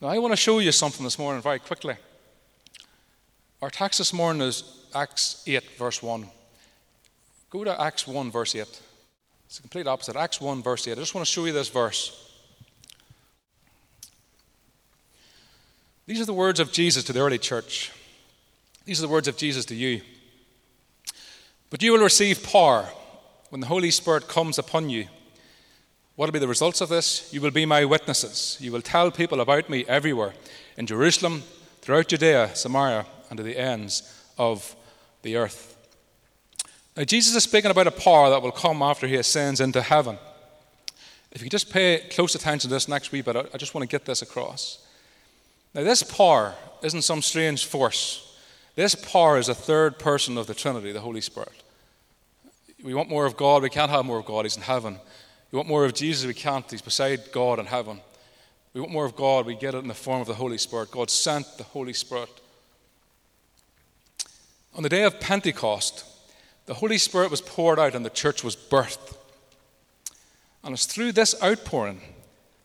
Now, 0.00 0.08
I 0.08 0.18
want 0.18 0.32
to 0.32 0.36
show 0.36 0.58
you 0.58 0.72
something 0.72 1.04
this 1.04 1.18
morning 1.18 1.42
very 1.42 1.60
quickly. 1.60 1.94
Our 3.62 3.70
text 3.70 3.98
this 3.98 4.12
morning 4.12 4.42
is 4.42 4.64
Acts 4.96 5.44
8, 5.46 5.62
verse 5.78 6.02
1. 6.02 6.26
Go 7.50 7.62
to 7.62 7.80
Acts 7.80 8.08
1, 8.08 8.32
verse 8.32 8.56
8. 8.56 8.80
It's 9.50 9.56
the 9.56 9.62
complete 9.62 9.88
opposite. 9.88 10.14
Acts 10.14 10.40
1, 10.40 10.62
verse 10.62 10.86
8. 10.86 10.92
I 10.92 10.94
just 10.94 11.12
want 11.12 11.26
to 11.26 11.32
show 11.32 11.44
you 11.44 11.52
this 11.52 11.68
verse. 11.68 12.32
These 16.06 16.20
are 16.20 16.24
the 16.24 16.32
words 16.32 16.60
of 16.60 16.70
Jesus 16.70 17.02
to 17.02 17.12
the 17.12 17.18
early 17.18 17.36
church. 17.36 17.90
These 18.84 19.00
are 19.00 19.08
the 19.08 19.12
words 19.12 19.26
of 19.26 19.36
Jesus 19.36 19.64
to 19.64 19.74
you. 19.74 20.02
But 21.68 21.82
you 21.82 21.90
will 21.90 22.00
receive 22.00 22.44
power 22.44 22.90
when 23.48 23.60
the 23.60 23.66
Holy 23.66 23.90
Spirit 23.90 24.28
comes 24.28 24.56
upon 24.56 24.88
you. 24.88 25.08
What 26.14 26.26
will 26.26 26.32
be 26.32 26.38
the 26.38 26.46
results 26.46 26.80
of 26.80 26.88
this? 26.88 27.28
You 27.32 27.40
will 27.40 27.50
be 27.50 27.66
my 27.66 27.84
witnesses. 27.84 28.56
You 28.60 28.70
will 28.70 28.82
tell 28.82 29.10
people 29.10 29.40
about 29.40 29.68
me 29.68 29.84
everywhere 29.88 30.34
in 30.76 30.86
Jerusalem, 30.86 31.42
throughout 31.80 32.06
Judea, 32.06 32.54
Samaria, 32.54 33.04
and 33.30 33.36
to 33.36 33.42
the 33.42 33.58
ends 33.58 34.04
of 34.38 34.76
the 35.22 35.34
earth. 35.34 35.76
Now, 36.96 37.04
Jesus 37.04 37.34
is 37.36 37.44
speaking 37.44 37.70
about 37.70 37.86
a 37.86 37.92
power 37.92 38.30
that 38.30 38.42
will 38.42 38.50
come 38.50 38.82
after 38.82 39.06
he 39.06 39.16
ascends 39.16 39.60
into 39.60 39.80
heaven. 39.80 40.18
If 41.32 41.42
you 41.42 41.48
just 41.48 41.70
pay 41.70 42.00
close 42.10 42.34
attention 42.34 42.68
to 42.68 42.74
this 42.74 42.88
next 42.88 43.12
week, 43.12 43.24
but 43.24 43.54
I 43.54 43.58
just 43.58 43.74
want 43.74 43.88
to 43.88 43.94
get 43.94 44.04
this 44.04 44.22
across. 44.22 44.84
Now, 45.74 45.84
this 45.84 46.02
power 46.02 46.54
isn't 46.82 47.02
some 47.02 47.22
strange 47.22 47.64
force. 47.64 48.36
This 48.74 48.94
power 48.94 49.38
is 49.38 49.48
a 49.48 49.54
third 49.54 49.98
person 49.98 50.36
of 50.36 50.46
the 50.46 50.54
Trinity, 50.54 50.90
the 50.90 51.00
Holy 51.00 51.20
Spirit. 51.20 51.62
We 52.82 52.94
want 52.94 53.08
more 53.08 53.26
of 53.26 53.36
God, 53.36 53.62
we 53.62 53.70
can't 53.70 53.90
have 53.90 54.04
more 54.04 54.18
of 54.18 54.24
God, 54.24 54.44
He's 54.44 54.56
in 54.56 54.62
heaven. 54.62 54.98
We 55.52 55.56
want 55.56 55.68
more 55.68 55.84
of 55.84 55.94
Jesus, 55.94 56.26
we 56.26 56.34
can't, 56.34 56.68
He's 56.68 56.82
beside 56.82 57.30
God 57.30 57.58
in 57.58 57.66
heaven. 57.66 58.00
We 58.74 58.80
want 58.80 58.92
more 58.92 59.04
of 59.04 59.16
God, 59.16 59.46
we 59.46 59.54
get 59.54 59.74
it 59.74 59.78
in 59.78 59.88
the 59.88 59.94
form 59.94 60.20
of 60.20 60.26
the 60.26 60.34
Holy 60.34 60.58
Spirit. 60.58 60.90
God 60.90 61.10
sent 61.10 61.46
the 61.58 61.64
Holy 61.64 61.92
Spirit. 61.92 62.30
On 64.74 64.82
the 64.82 64.88
day 64.88 65.02
of 65.02 65.20
Pentecost, 65.20 66.04
the 66.70 66.74
Holy 66.74 66.98
Spirit 66.98 67.32
was 67.32 67.40
poured 67.40 67.80
out 67.80 67.96
and 67.96 68.04
the 68.04 68.10
church 68.10 68.44
was 68.44 68.54
birthed. 68.54 69.16
And 70.62 70.72
it's 70.72 70.86
through 70.86 71.10
this 71.10 71.34
outpouring 71.42 72.00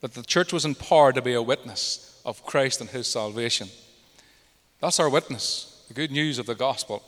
that 0.01 0.13
the 0.13 0.21
church 0.21 0.53
was 0.53 0.63
empowered 0.63 1.15
to 1.15 1.23
be 1.23 1.33
a 1.33 1.41
witness 1.41 2.21
of 2.23 2.45
Christ 2.45 2.81
and 2.81 2.89
His 2.91 3.07
salvation. 3.07 3.67
That's 4.79 4.99
our 4.99 5.09
witness 5.09 5.83
the 5.87 5.95
good 5.95 6.11
news 6.11 6.37
of 6.37 6.45
the 6.45 6.53
gospel. 6.53 7.01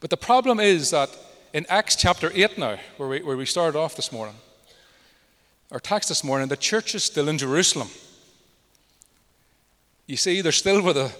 But 0.00 0.10
the 0.10 0.16
problem 0.16 0.58
is 0.58 0.90
that 0.90 1.16
in 1.52 1.64
Acts 1.68 1.94
chapter 1.94 2.32
8 2.34 2.58
now, 2.58 2.78
where 2.96 3.08
we, 3.08 3.22
where 3.22 3.36
we 3.36 3.46
started 3.46 3.78
off 3.78 3.94
this 3.94 4.10
morning, 4.10 4.34
our 5.70 5.78
text 5.78 6.08
this 6.08 6.24
morning, 6.24 6.48
the 6.48 6.56
church 6.56 6.96
is 6.96 7.04
still 7.04 7.28
in 7.28 7.38
Jerusalem. 7.38 7.88
You 10.08 10.16
see, 10.16 10.40
they're 10.40 10.50
still 10.50 10.82
where 10.82 10.94
the, 10.94 11.12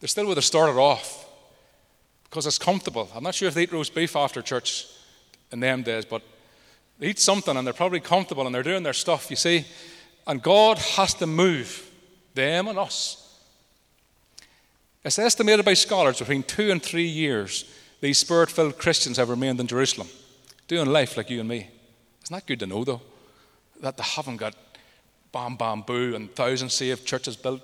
they're 0.00 0.08
still 0.08 0.26
where 0.26 0.34
they 0.34 0.42
started 0.42 0.78
off 0.78 1.21
because 2.32 2.46
it's 2.46 2.56
comfortable. 2.56 3.10
I'm 3.14 3.24
not 3.24 3.34
sure 3.34 3.48
if 3.48 3.52
they 3.52 3.64
eat 3.64 3.72
roast 3.72 3.94
beef 3.94 4.16
after 4.16 4.40
church 4.40 4.86
in 5.50 5.60
them 5.60 5.82
days, 5.82 6.06
but 6.06 6.22
They 6.98 7.08
eat 7.08 7.18
something 7.18 7.58
and 7.58 7.66
they're 7.66 7.74
probably 7.74 8.00
comfortable 8.00 8.46
and 8.46 8.54
they're 8.54 8.62
doing 8.62 8.84
their 8.84 8.94
stuff, 8.94 9.28
you 9.28 9.36
see. 9.36 9.66
And 10.26 10.42
God 10.42 10.78
has 10.78 11.12
to 11.14 11.26
move 11.26 11.90
them 12.34 12.68
and 12.68 12.78
us. 12.78 13.38
It's 15.04 15.18
estimated 15.18 15.66
by 15.66 15.74
scholars 15.74 16.20
between 16.20 16.42
two 16.42 16.70
and 16.70 16.82
three 16.82 17.06
years 17.06 17.66
these 18.00 18.16
spirit 18.16 18.50
filled 18.50 18.78
Christians 18.78 19.18
have 19.18 19.28
remained 19.28 19.60
in 19.60 19.66
Jerusalem, 19.66 20.08
doing 20.68 20.86
life 20.86 21.18
like 21.18 21.28
you 21.28 21.40
and 21.40 21.48
me. 21.48 21.68
Isn't 22.24 22.34
that 22.34 22.46
good 22.46 22.60
to 22.60 22.66
know, 22.66 22.82
though? 22.82 23.02
That 23.82 23.98
they 23.98 24.04
haven't 24.04 24.38
got 24.38 24.54
bam, 25.32 25.56
bam, 25.56 25.82
boo, 25.82 26.14
and 26.14 26.34
thousands 26.34 26.72
saved, 26.72 27.04
churches 27.04 27.36
built, 27.36 27.60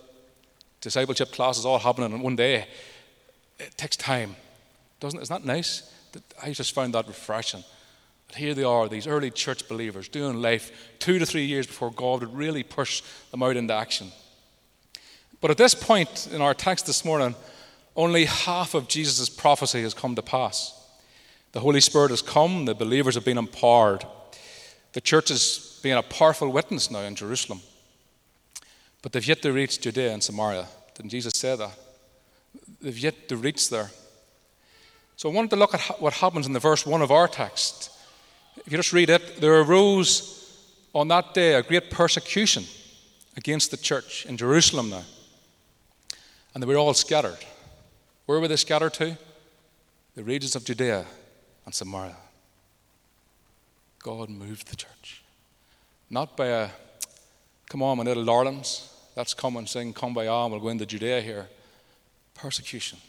discipleship 0.82 1.32
classes 1.32 1.64
all 1.64 1.78
happening 1.78 2.12
in 2.12 2.20
one 2.20 2.36
day. 2.36 2.66
It 3.58 3.78
takes 3.78 3.96
time, 3.96 4.36
doesn't? 5.00 5.20
Isn't 5.20 5.42
that 5.42 5.46
nice? 5.46 5.92
I 6.42 6.52
just 6.52 6.74
found 6.74 6.94
that 6.94 7.06
refreshing. 7.06 7.64
But 8.28 8.36
here 8.36 8.54
they 8.54 8.64
are, 8.64 8.88
these 8.88 9.06
early 9.06 9.30
church 9.30 9.68
believers, 9.68 10.08
doing 10.08 10.40
life 10.42 10.70
two 10.98 11.18
to 11.18 11.26
three 11.26 11.44
years 11.44 11.66
before 11.66 11.90
God 11.90 12.20
would 12.20 12.34
really 12.34 12.62
push 12.62 13.02
them 13.30 13.42
out 13.42 13.56
into 13.56 13.74
action. 13.74 14.12
But 15.40 15.50
at 15.50 15.56
this 15.56 15.74
point 15.74 16.28
in 16.32 16.42
our 16.42 16.54
text 16.54 16.86
this 16.86 17.04
morning, 17.04 17.34
only 17.96 18.26
half 18.26 18.74
of 18.74 18.88
Jesus' 18.88 19.28
prophecy 19.28 19.82
has 19.82 19.94
come 19.94 20.14
to 20.14 20.22
pass. 20.22 20.74
The 21.52 21.60
Holy 21.60 21.80
Spirit 21.80 22.10
has 22.10 22.22
come, 22.22 22.66
the 22.66 22.74
believers 22.74 23.14
have 23.14 23.24
been 23.24 23.38
empowered. 23.38 24.04
The 24.92 25.00
church 25.00 25.30
is 25.30 25.80
being 25.82 25.96
a 25.96 26.02
powerful 26.02 26.50
witness 26.50 26.90
now 26.90 27.00
in 27.00 27.14
Jerusalem. 27.14 27.60
But 29.00 29.12
they've 29.12 29.26
yet 29.26 29.42
to 29.42 29.52
reach 29.52 29.80
Judea 29.80 30.12
and 30.12 30.22
Samaria. 30.22 30.66
Didn't 30.94 31.10
Jesus 31.10 31.32
say 31.36 31.56
that? 31.56 31.70
They've 32.80 32.98
yet 32.98 33.28
to 33.28 33.36
reach 33.36 33.70
there. 33.70 33.90
So 35.18 35.28
I 35.28 35.32
wanted 35.32 35.50
to 35.50 35.56
look 35.56 35.74
at 35.74 36.00
what 36.00 36.12
happens 36.12 36.46
in 36.46 36.52
the 36.52 36.60
verse 36.60 36.86
1 36.86 37.02
of 37.02 37.10
our 37.10 37.26
text. 37.26 37.90
If 38.64 38.70
you 38.70 38.78
just 38.78 38.92
read 38.92 39.10
it, 39.10 39.40
there 39.40 39.60
arose 39.60 40.56
on 40.94 41.08
that 41.08 41.34
day 41.34 41.54
a 41.54 41.62
great 41.64 41.90
persecution 41.90 42.62
against 43.36 43.72
the 43.72 43.76
church 43.76 44.26
in 44.26 44.36
Jerusalem 44.36 44.90
now. 44.90 45.02
And 46.54 46.62
they 46.62 46.68
were 46.68 46.76
all 46.76 46.94
scattered. 46.94 47.44
Where 48.26 48.38
were 48.38 48.46
they 48.46 48.54
scattered 48.54 48.94
to? 48.94 49.18
The 50.14 50.22
regions 50.22 50.54
of 50.54 50.64
Judea 50.64 51.04
and 51.66 51.74
Samaria. 51.74 52.16
God 53.98 54.30
moved 54.30 54.68
the 54.68 54.76
church. 54.76 55.24
Not 56.10 56.36
by 56.36 56.46
a, 56.46 56.68
come 57.68 57.82
on, 57.82 57.96
my 57.98 58.04
little 58.04 58.24
darlings, 58.24 58.88
let's 59.16 59.34
come 59.34 59.56
and 59.56 59.68
sing 59.68 59.92
Kumbaya 59.92 60.48
we'll 60.48 60.60
go 60.60 60.68
into 60.68 60.86
Judea 60.86 61.20
here. 61.22 61.48
Persecution. 62.34 63.00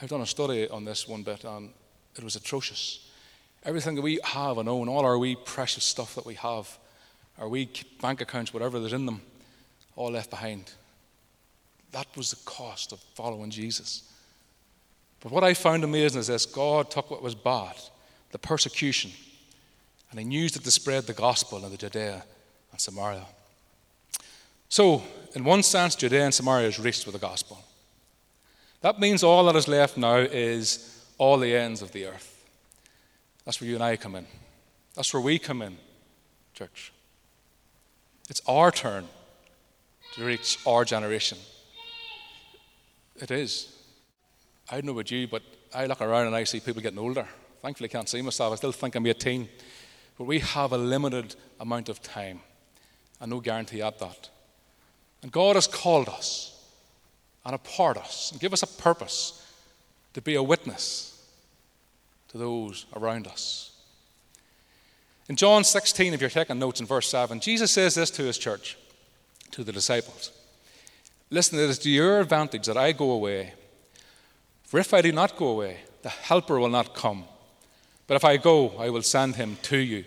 I've 0.00 0.08
done 0.08 0.20
a 0.20 0.26
study 0.26 0.68
on 0.68 0.84
this 0.84 1.06
one 1.06 1.22
bit, 1.22 1.44
and 1.44 1.70
it 2.16 2.24
was 2.24 2.36
atrocious. 2.36 3.10
Everything 3.64 3.94
that 3.94 4.02
we 4.02 4.18
have 4.24 4.58
and 4.58 4.68
own, 4.68 4.88
all 4.88 5.04
our 5.04 5.18
wee 5.18 5.36
precious 5.36 5.84
stuff 5.84 6.14
that 6.16 6.26
we 6.26 6.34
have, 6.34 6.78
our 7.38 7.48
wee 7.48 7.68
bank 8.00 8.20
accounts, 8.20 8.52
whatever 8.52 8.78
there's 8.78 8.92
in 8.92 9.06
them, 9.06 9.22
all 9.96 10.10
left 10.10 10.30
behind. 10.30 10.72
That 11.92 12.06
was 12.16 12.30
the 12.30 12.44
cost 12.44 12.92
of 12.92 12.98
following 13.14 13.50
Jesus. 13.50 14.10
But 15.20 15.32
what 15.32 15.44
I 15.44 15.54
found 15.54 15.84
amazing 15.84 16.20
is 16.20 16.26
this 16.26 16.44
God 16.44 16.90
took 16.90 17.10
what 17.10 17.22
was 17.22 17.34
bad, 17.34 17.76
the 18.32 18.38
persecution, 18.38 19.12
and 20.10 20.20
He 20.20 20.26
used 20.26 20.56
it 20.56 20.64
to 20.64 20.70
spread 20.70 21.04
the 21.04 21.14
gospel 21.14 21.64
into 21.64 21.78
Judea 21.78 22.24
and 22.72 22.80
Samaria. 22.80 23.24
So, 24.68 25.02
in 25.34 25.44
one 25.44 25.62
sense, 25.62 25.94
Judea 25.94 26.24
and 26.24 26.34
Samaria 26.34 26.68
is 26.68 26.80
reached 26.80 27.06
with 27.06 27.12
the 27.12 27.20
gospel. 27.20 27.64
That 28.84 29.00
means 29.00 29.24
all 29.24 29.46
that 29.46 29.56
is 29.56 29.66
left 29.66 29.96
now 29.96 30.16
is 30.16 31.06
all 31.16 31.38
the 31.38 31.56
ends 31.56 31.80
of 31.80 31.92
the 31.92 32.04
earth. 32.04 32.44
That's 33.46 33.58
where 33.58 33.66
you 33.70 33.76
and 33.76 33.82
I 33.82 33.96
come 33.96 34.14
in. 34.14 34.26
That's 34.94 35.14
where 35.14 35.22
we 35.22 35.38
come 35.38 35.62
in, 35.62 35.78
church. 36.52 36.92
It's 38.28 38.42
our 38.46 38.70
turn 38.70 39.08
to 40.12 40.24
reach 40.26 40.58
our 40.66 40.84
generation. 40.84 41.38
It 43.16 43.30
is. 43.30 43.74
I 44.68 44.74
don't 44.74 44.84
know 44.84 44.92
about 44.92 45.10
you, 45.10 45.28
but 45.28 45.40
I 45.74 45.86
look 45.86 46.02
around 46.02 46.26
and 46.26 46.36
I 46.36 46.44
see 46.44 46.60
people 46.60 46.82
getting 46.82 46.98
older. 46.98 47.26
Thankfully, 47.62 47.88
I 47.88 47.92
can't 47.92 48.08
see 48.10 48.20
myself. 48.20 48.52
I 48.52 48.56
still 48.56 48.72
think 48.72 48.96
I'm 48.96 49.06
18. 49.06 49.48
But 50.18 50.24
we 50.24 50.40
have 50.40 50.72
a 50.72 50.78
limited 50.78 51.36
amount 51.58 51.88
of 51.88 52.02
time, 52.02 52.40
and 53.18 53.30
no 53.30 53.40
guarantee 53.40 53.80
at 53.80 53.98
that. 54.00 54.28
And 55.22 55.32
God 55.32 55.56
has 55.56 55.66
called 55.66 56.10
us 56.10 56.53
and 57.44 57.54
apart 57.54 57.96
us 57.96 58.32
and 58.32 58.40
give 58.40 58.52
us 58.52 58.62
a 58.62 58.66
purpose 58.66 59.44
to 60.14 60.20
be 60.20 60.34
a 60.34 60.42
witness 60.42 61.10
to 62.28 62.38
those 62.38 62.86
around 62.96 63.26
us. 63.26 63.72
In 65.28 65.36
John 65.36 65.64
16, 65.64 66.12
if 66.12 66.20
you're 66.20 66.30
taking 66.30 66.58
notes 66.58 66.80
in 66.80 66.86
verse 66.86 67.08
7, 67.08 67.40
Jesus 67.40 67.70
says 67.70 67.94
this 67.94 68.10
to 68.10 68.22
his 68.22 68.36
church, 68.36 68.76
to 69.52 69.64
the 69.64 69.72
disciples. 69.72 70.32
Listen, 71.30 71.58
it 71.58 71.70
is 71.70 71.78
to 71.78 71.90
your 71.90 72.20
advantage 72.20 72.66
that 72.66 72.76
I 72.76 72.92
go 72.92 73.10
away. 73.10 73.54
For 74.64 74.78
if 74.78 74.92
I 74.92 75.00
do 75.00 75.12
not 75.12 75.36
go 75.36 75.48
away, 75.48 75.78
the 76.02 76.10
Helper 76.10 76.58
will 76.58 76.68
not 76.68 76.94
come. 76.94 77.24
But 78.06 78.16
if 78.16 78.24
I 78.24 78.36
go, 78.36 78.76
I 78.78 78.90
will 78.90 79.02
send 79.02 79.36
him 79.36 79.56
to 79.62 79.78
you. 79.78 80.04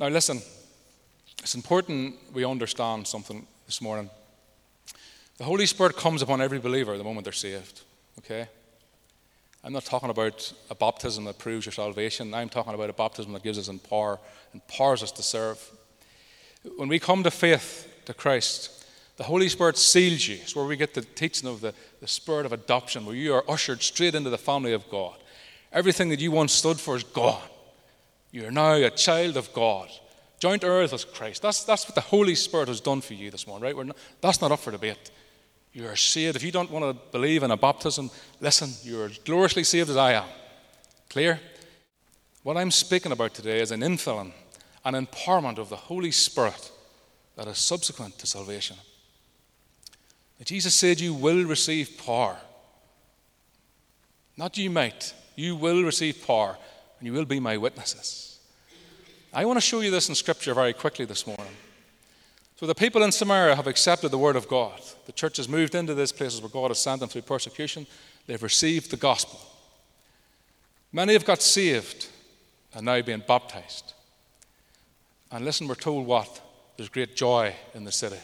Now, 0.00 0.08
listen, 0.08 0.40
it's 1.40 1.54
important 1.54 2.16
we 2.32 2.44
understand 2.44 3.06
something 3.06 3.46
this 3.66 3.82
morning. 3.82 4.08
The 5.38 5.44
Holy 5.44 5.66
Spirit 5.66 5.96
comes 5.96 6.20
upon 6.20 6.40
every 6.40 6.58
believer 6.58 6.98
the 6.98 7.04
moment 7.04 7.24
they're 7.24 7.32
saved, 7.32 7.82
okay? 8.18 8.48
I'm 9.62 9.72
not 9.72 9.84
talking 9.84 10.10
about 10.10 10.52
a 10.68 10.74
baptism 10.74 11.24
that 11.24 11.38
proves 11.38 11.64
your 11.64 11.72
salvation. 11.72 12.34
I'm 12.34 12.48
talking 12.48 12.74
about 12.74 12.90
a 12.90 12.92
baptism 12.92 13.32
that 13.32 13.42
gives 13.42 13.58
us 13.58 13.68
in 13.68 13.78
power, 13.78 14.18
empowers 14.52 15.02
us 15.02 15.12
to 15.12 15.22
serve. 15.22 15.58
When 16.76 16.88
we 16.88 16.98
come 16.98 17.22
to 17.22 17.30
faith 17.30 17.88
to 18.06 18.14
Christ, 18.14 18.84
the 19.16 19.24
Holy 19.24 19.48
Spirit 19.48 19.78
seals 19.78 20.26
you. 20.26 20.36
It's 20.36 20.56
where 20.56 20.64
we 20.64 20.76
get 20.76 20.94
the 20.94 21.02
teaching 21.02 21.48
of 21.48 21.60
the, 21.60 21.72
the 22.00 22.08
spirit 22.08 22.46
of 22.46 22.52
adoption, 22.52 23.06
where 23.06 23.16
you 23.16 23.34
are 23.34 23.44
ushered 23.48 23.82
straight 23.82 24.14
into 24.14 24.30
the 24.30 24.38
family 24.38 24.72
of 24.72 24.88
God. 24.90 25.16
Everything 25.72 26.08
that 26.08 26.20
you 26.20 26.30
once 26.32 26.52
stood 26.52 26.80
for 26.80 26.96
is 26.96 27.04
gone. 27.04 27.42
You're 28.32 28.50
now 28.50 28.74
a 28.74 28.90
child 28.90 29.36
of 29.36 29.52
God, 29.52 29.88
joint 30.40 30.64
heirs 30.64 30.92
with 30.92 31.12
Christ. 31.12 31.42
That's, 31.42 31.62
that's 31.64 31.86
what 31.86 31.94
the 31.94 32.00
Holy 32.00 32.34
Spirit 32.34 32.68
has 32.68 32.80
done 32.80 33.00
for 33.00 33.14
you 33.14 33.30
this 33.30 33.46
morning, 33.46 33.76
right? 33.76 33.86
Not, 33.86 33.96
that's 34.20 34.40
not 34.40 34.52
up 34.52 34.60
for 34.60 34.70
debate. 34.70 35.10
You 35.78 35.86
are 35.86 35.94
saved. 35.94 36.34
If 36.34 36.42
you 36.42 36.50
don't 36.50 36.72
want 36.72 36.84
to 36.84 37.12
believe 37.12 37.44
in 37.44 37.52
a 37.52 37.56
baptism, 37.56 38.10
listen, 38.40 38.72
you're 38.82 39.06
as 39.06 39.18
gloriously 39.18 39.62
saved 39.62 39.88
as 39.90 39.96
I 39.96 40.14
am. 40.14 40.24
Clear? 41.08 41.38
What 42.42 42.56
I'm 42.56 42.72
speaking 42.72 43.12
about 43.12 43.32
today 43.32 43.60
is 43.60 43.70
an 43.70 43.82
infilling, 43.82 44.32
an 44.84 44.94
empowerment 44.94 45.56
of 45.58 45.68
the 45.68 45.76
Holy 45.76 46.10
Spirit 46.10 46.72
that 47.36 47.46
is 47.46 47.58
subsequent 47.58 48.18
to 48.18 48.26
salvation. 48.26 48.76
Jesus 50.42 50.74
said, 50.74 50.98
You 50.98 51.14
will 51.14 51.44
receive 51.44 51.96
power. 52.04 52.36
Not 54.36 54.58
you 54.58 54.70
might. 54.70 55.14
You 55.36 55.54
will 55.54 55.84
receive 55.84 56.26
power, 56.26 56.58
and 56.98 57.06
you 57.06 57.12
will 57.12 57.24
be 57.24 57.38
my 57.38 57.56
witnesses. 57.56 58.40
I 59.32 59.44
want 59.44 59.58
to 59.58 59.64
show 59.64 59.78
you 59.78 59.92
this 59.92 60.08
in 60.08 60.16
Scripture 60.16 60.54
very 60.54 60.72
quickly 60.72 61.04
this 61.04 61.24
morning. 61.24 61.54
So, 62.58 62.66
the 62.66 62.74
people 62.74 63.02
in 63.02 63.12
Samaria 63.12 63.54
have 63.54 63.66
accepted 63.66 64.10
the 64.10 64.18
Word 64.18 64.36
of 64.36 64.48
God. 64.48 64.80
The 65.06 65.12
church 65.12 65.36
has 65.36 65.48
moved 65.48 65.74
into 65.74 65.94
these 65.94 66.12
places 66.12 66.40
where 66.40 66.50
God 66.50 66.68
has 66.68 66.80
sent 66.80 67.00
them 67.00 67.08
through 67.08 67.22
persecution. 67.22 67.86
They've 68.26 68.42
received 68.42 68.90
the 68.90 68.96
gospel. 68.96 69.40
Many 70.92 71.12
have 71.12 71.24
got 71.24 71.40
saved 71.40 72.08
and 72.74 72.84
now 72.86 73.00
being 73.02 73.22
baptized. 73.26 73.92
And 75.30 75.44
listen, 75.44 75.68
we're 75.68 75.76
told 75.76 76.06
what? 76.06 76.40
There's 76.76 76.88
great 76.88 77.14
joy 77.16 77.54
in 77.74 77.84
the 77.84 77.92
city 77.92 78.18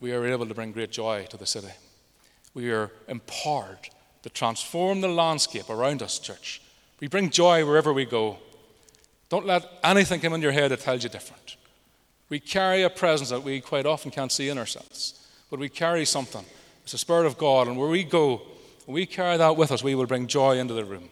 we 0.00 0.12
are 0.12 0.24
able 0.26 0.46
to 0.46 0.54
bring 0.54 0.72
great 0.72 0.90
joy 0.90 1.26
to 1.30 1.36
the 1.36 1.46
city. 1.46 1.72
We 2.54 2.70
are 2.70 2.90
empowered 3.08 3.88
to 4.22 4.30
transform 4.30 5.00
the 5.00 5.08
landscape 5.08 5.70
around 5.70 6.02
us, 6.02 6.18
church. 6.18 6.60
We 7.00 7.08
bring 7.08 7.30
joy 7.30 7.64
wherever 7.66 7.92
we 7.92 8.04
go. 8.04 8.38
Don't 9.28 9.46
let 9.46 9.66
anything 9.84 10.20
come 10.20 10.34
in 10.34 10.42
your 10.42 10.52
head 10.52 10.70
that 10.70 10.80
tells 10.80 11.02
you 11.02 11.10
different. 11.10 11.56
We 12.28 12.40
carry 12.40 12.82
a 12.82 12.90
presence 12.90 13.30
that 13.30 13.42
we 13.42 13.60
quite 13.60 13.86
often 13.86 14.10
can't 14.10 14.32
see 14.32 14.48
in 14.48 14.58
ourselves, 14.58 15.26
but 15.50 15.58
we 15.58 15.68
carry 15.68 16.04
something. 16.04 16.44
It's 16.82 16.92
the 16.92 16.98
Spirit 16.98 17.26
of 17.26 17.38
God, 17.38 17.68
and 17.68 17.76
where 17.76 17.88
we 17.88 18.04
go, 18.04 18.42
we 18.86 19.06
carry 19.06 19.36
that 19.36 19.56
with 19.56 19.72
us, 19.72 19.82
we 19.82 19.94
will 19.94 20.06
bring 20.06 20.26
joy 20.26 20.58
into 20.58 20.74
the 20.74 20.84
room. 20.84 21.08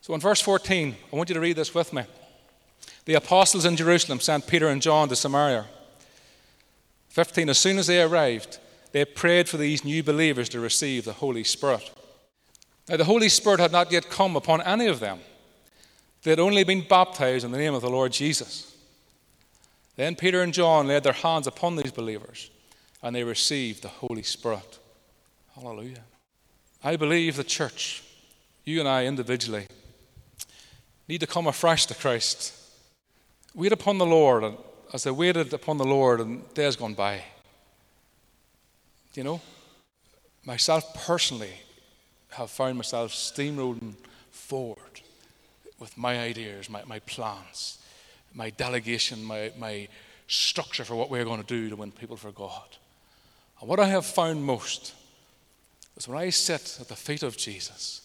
So 0.00 0.14
in 0.14 0.20
verse 0.20 0.40
14, 0.40 0.96
I 1.12 1.16
want 1.16 1.28
you 1.28 1.34
to 1.34 1.40
read 1.40 1.56
this 1.56 1.74
with 1.74 1.92
me. 1.92 2.04
The 3.04 3.14
apostles 3.14 3.64
in 3.64 3.76
Jerusalem 3.76 4.20
sent 4.20 4.46
Peter 4.46 4.68
and 4.68 4.80
John 4.82 5.08
to 5.08 5.16
Samaria 5.16 5.66
15, 7.10 7.48
as 7.48 7.58
soon 7.58 7.78
as 7.78 7.88
they 7.88 8.00
arrived, 8.00 8.58
they 8.92 9.04
prayed 9.04 9.48
for 9.48 9.56
these 9.56 9.84
new 9.84 10.02
believers 10.02 10.48
to 10.48 10.60
receive 10.60 11.04
the 11.04 11.12
Holy 11.12 11.44
Spirit. 11.44 11.90
Now, 12.88 12.96
the 12.96 13.04
Holy 13.04 13.28
Spirit 13.28 13.60
had 13.60 13.72
not 13.72 13.92
yet 13.92 14.08
come 14.08 14.36
upon 14.36 14.62
any 14.62 14.86
of 14.86 15.00
them, 15.00 15.18
they 16.22 16.30
had 16.30 16.40
only 16.40 16.64
been 16.64 16.86
baptized 16.86 17.44
in 17.44 17.50
the 17.50 17.58
name 17.58 17.74
of 17.74 17.82
the 17.82 17.90
Lord 17.90 18.12
Jesus. 18.12 18.69
Then 19.96 20.16
Peter 20.16 20.42
and 20.42 20.54
John 20.54 20.86
laid 20.86 21.02
their 21.02 21.12
hands 21.12 21.46
upon 21.46 21.76
these 21.76 21.92
believers, 21.92 22.50
and 23.02 23.14
they 23.14 23.24
received 23.24 23.82
the 23.82 23.88
Holy 23.88 24.22
Spirit. 24.22 24.78
Hallelujah. 25.54 26.04
I 26.82 26.96
believe 26.96 27.36
the 27.36 27.44
church, 27.44 28.02
you 28.64 28.80
and 28.80 28.88
I 28.88 29.04
individually, 29.04 29.66
need 31.08 31.20
to 31.20 31.26
come 31.26 31.46
afresh 31.46 31.86
to 31.86 31.94
Christ. 31.94 32.54
Wait 33.54 33.72
upon 33.72 33.98
the 33.98 34.06
Lord, 34.06 34.44
and 34.44 34.56
as 34.92 35.04
they 35.04 35.10
waited 35.10 35.52
upon 35.52 35.76
the 35.76 35.84
Lord, 35.84 36.20
and 36.20 36.52
days 36.54 36.76
gone 36.76 36.94
by. 36.94 37.22
You 39.14 39.24
know, 39.24 39.40
myself 40.44 40.94
personally 40.94 41.52
have 42.30 42.50
found 42.50 42.76
myself 42.76 43.12
steamrolling 43.12 43.94
forward 44.30 45.00
with 45.78 45.98
my 45.98 46.18
ideas, 46.18 46.70
my, 46.70 46.82
my 46.84 47.00
plans, 47.00 47.78
my 48.34 48.50
delegation, 48.50 49.22
my, 49.24 49.52
my 49.58 49.88
structure 50.26 50.84
for 50.84 50.94
what 50.94 51.10
we're 51.10 51.24
going 51.24 51.40
to 51.40 51.46
do 51.46 51.68
to 51.68 51.76
win 51.76 51.92
people 51.92 52.16
for 52.16 52.30
God. 52.30 52.76
And 53.60 53.68
what 53.68 53.80
I 53.80 53.88
have 53.88 54.06
found 54.06 54.44
most 54.44 54.94
is 55.96 56.08
when 56.08 56.18
I 56.18 56.30
sit 56.30 56.78
at 56.80 56.88
the 56.88 56.96
feet 56.96 57.22
of 57.22 57.36
Jesus 57.36 58.02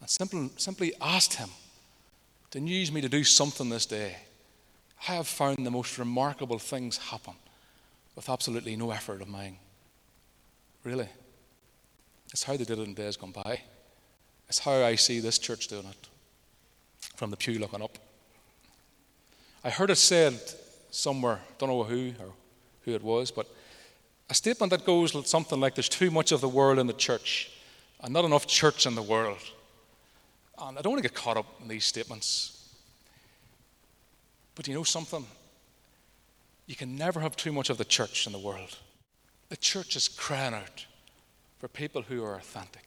and 0.00 0.10
simply, 0.10 0.50
simply 0.56 0.92
asked 1.00 1.34
Him 1.34 1.48
to 2.50 2.60
use 2.60 2.92
me 2.92 3.00
to 3.00 3.08
do 3.08 3.24
something 3.24 3.68
this 3.68 3.86
day, 3.86 4.16
I 5.08 5.14
have 5.14 5.26
found 5.26 5.64
the 5.64 5.70
most 5.70 5.98
remarkable 5.98 6.58
things 6.58 6.98
happen 6.98 7.34
with 8.14 8.28
absolutely 8.28 8.76
no 8.76 8.90
effort 8.90 9.20
of 9.22 9.28
mine. 9.28 9.56
Really. 10.84 11.08
It's 12.30 12.44
how 12.44 12.56
they 12.56 12.64
did 12.64 12.78
it 12.78 12.86
in 12.86 12.94
days 12.94 13.16
gone 13.16 13.32
by. 13.32 13.60
It's 14.48 14.58
how 14.58 14.84
I 14.84 14.96
see 14.96 15.20
this 15.20 15.38
church 15.38 15.68
doing 15.68 15.86
it 15.86 16.08
from 17.16 17.30
the 17.30 17.36
pew 17.36 17.58
looking 17.58 17.82
up. 17.82 17.98
I 19.64 19.70
heard 19.70 19.90
it 19.90 19.96
said 19.96 20.38
somewhere, 20.90 21.40
don't 21.58 21.70
know 21.70 21.82
who 21.82 22.12
or 22.20 22.32
who 22.82 22.92
it 22.92 23.02
was, 23.02 23.30
but 23.30 23.46
a 24.28 24.34
statement 24.34 24.70
that 24.70 24.84
goes 24.84 25.16
something 25.28 25.58
like 25.58 25.74
there's 25.74 25.88
too 25.88 26.10
much 26.10 26.32
of 26.32 26.42
the 26.42 26.48
world 26.48 26.78
in 26.78 26.86
the 26.86 26.92
church 26.92 27.50
and 28.02 28.12
not 28.12 28.26
enough 28.26 28.46
church 28.46 28.86
in 28.86 28.94
the 28.94 29.02
world. 29.02 29.40
And 30.58 30.78
I 30.78 30.82
don't 30.82 30.92
want 30.92 31.02
to 31.02 31.08
get 31.08 31.16
caught 31.16 31.38
up 31.38 31.46
in 31.62 31.68
these 31.68 31.86
statements. 31.86 32.68
But 34.54 34.68
you 34.68 34.74
know 34.74 34.84
something? 34.84 35.26
You 36.66 36.76
can 36.76 36.96
never 36.96 37.20
have 37.20 37.34
too 37.34 37.52
much 37.52 37.70
of 37.70 37.78
the 37.78 37.84
church 37.84 38.26
in 38.26 38.32
the 38.32 38.38
world. 38.38 38.78
The 39.48 39.56
church 39.56 39.96
is 39.96 40.08
crying 40.08 40.54
out 40.54 40.86
for 41.58 41.68
people 41.68 42.02
who 42.02 42.22
are 42.22 42.36
authentic, 42.36 42.86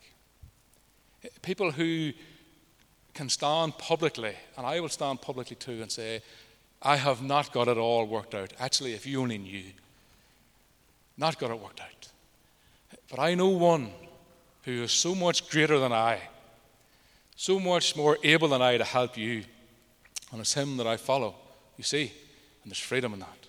people 1.42 1.72
who 1.72 2.14
can 3.14 3.30
stand 3.30 3.78
publicly, 3.80 4.36
and 4.56 4.66
I 4.66 4.80
will 4.80 4.90
stand 4.90 5.22
publicly 5.22 5.56
too, 5.56 5.82
and 5.82 5.92
say, 5.92 6.22
I 6.82 6.98
have 6.98 7.22
not 7.22 7.52
got 7.52 7.68
it 7.68 7.78
all 7.78 8.06
worked 8.06 8.36
out. 8.36 8.54
Actually, 8.60 8.94
if 8.94 9.06
you 9.06 9.22
only 9.22 9.38
knew, 9.38 9.64
not 11.18 11.40
got 11.40 11.52
it 11.52 11.60
worked 11.60 11.82
out. 11.82 12.10
But 13.10 13.20
I 13.20 13.34
know 13.36 13.50
one 13.50 13.92
who 14.64 14.84
is 14.84 14.92
so 14.92 15.16
much 15.16 15.50
greater 15.50 15.80
than 15.80 15.94
I, 15.94 16.20
so 17.36 17.60
much 17.60 17.96
more 17.96 18.18
able 18.24 18.50
than 18.50 18.62
I 18.62 18.78
to 18.78 18.84
help 18.84 19.18
you, 19.18 19.44
and 20.32 20.42
it's 20.42 20.54
him 20.54 20.78
that 20.78 20.88
I 20.88 20.98
follow. 20.98 21.36
You 21.78 21.84
see, 21.84 22.12
and 22.64 22.72
there's 22.72 22.80
freedom 22.80 23.14
in 23.14 23.20
that. 23.20 23.48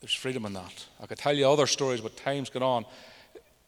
There's 0.00 0.14
freedom 0.14 0.44
in 0.46 0.52
that. 0.52 0.86
I 1.00 1.06
could 1.06 1.18
tell 1.18 1.36
you 1.36 1.48
other 1.48 1.66
stories, 1.66 2.00
but 2.00 2.16
time's 2.16 2.50
gone 2.50 2.62
on 2.62 2.84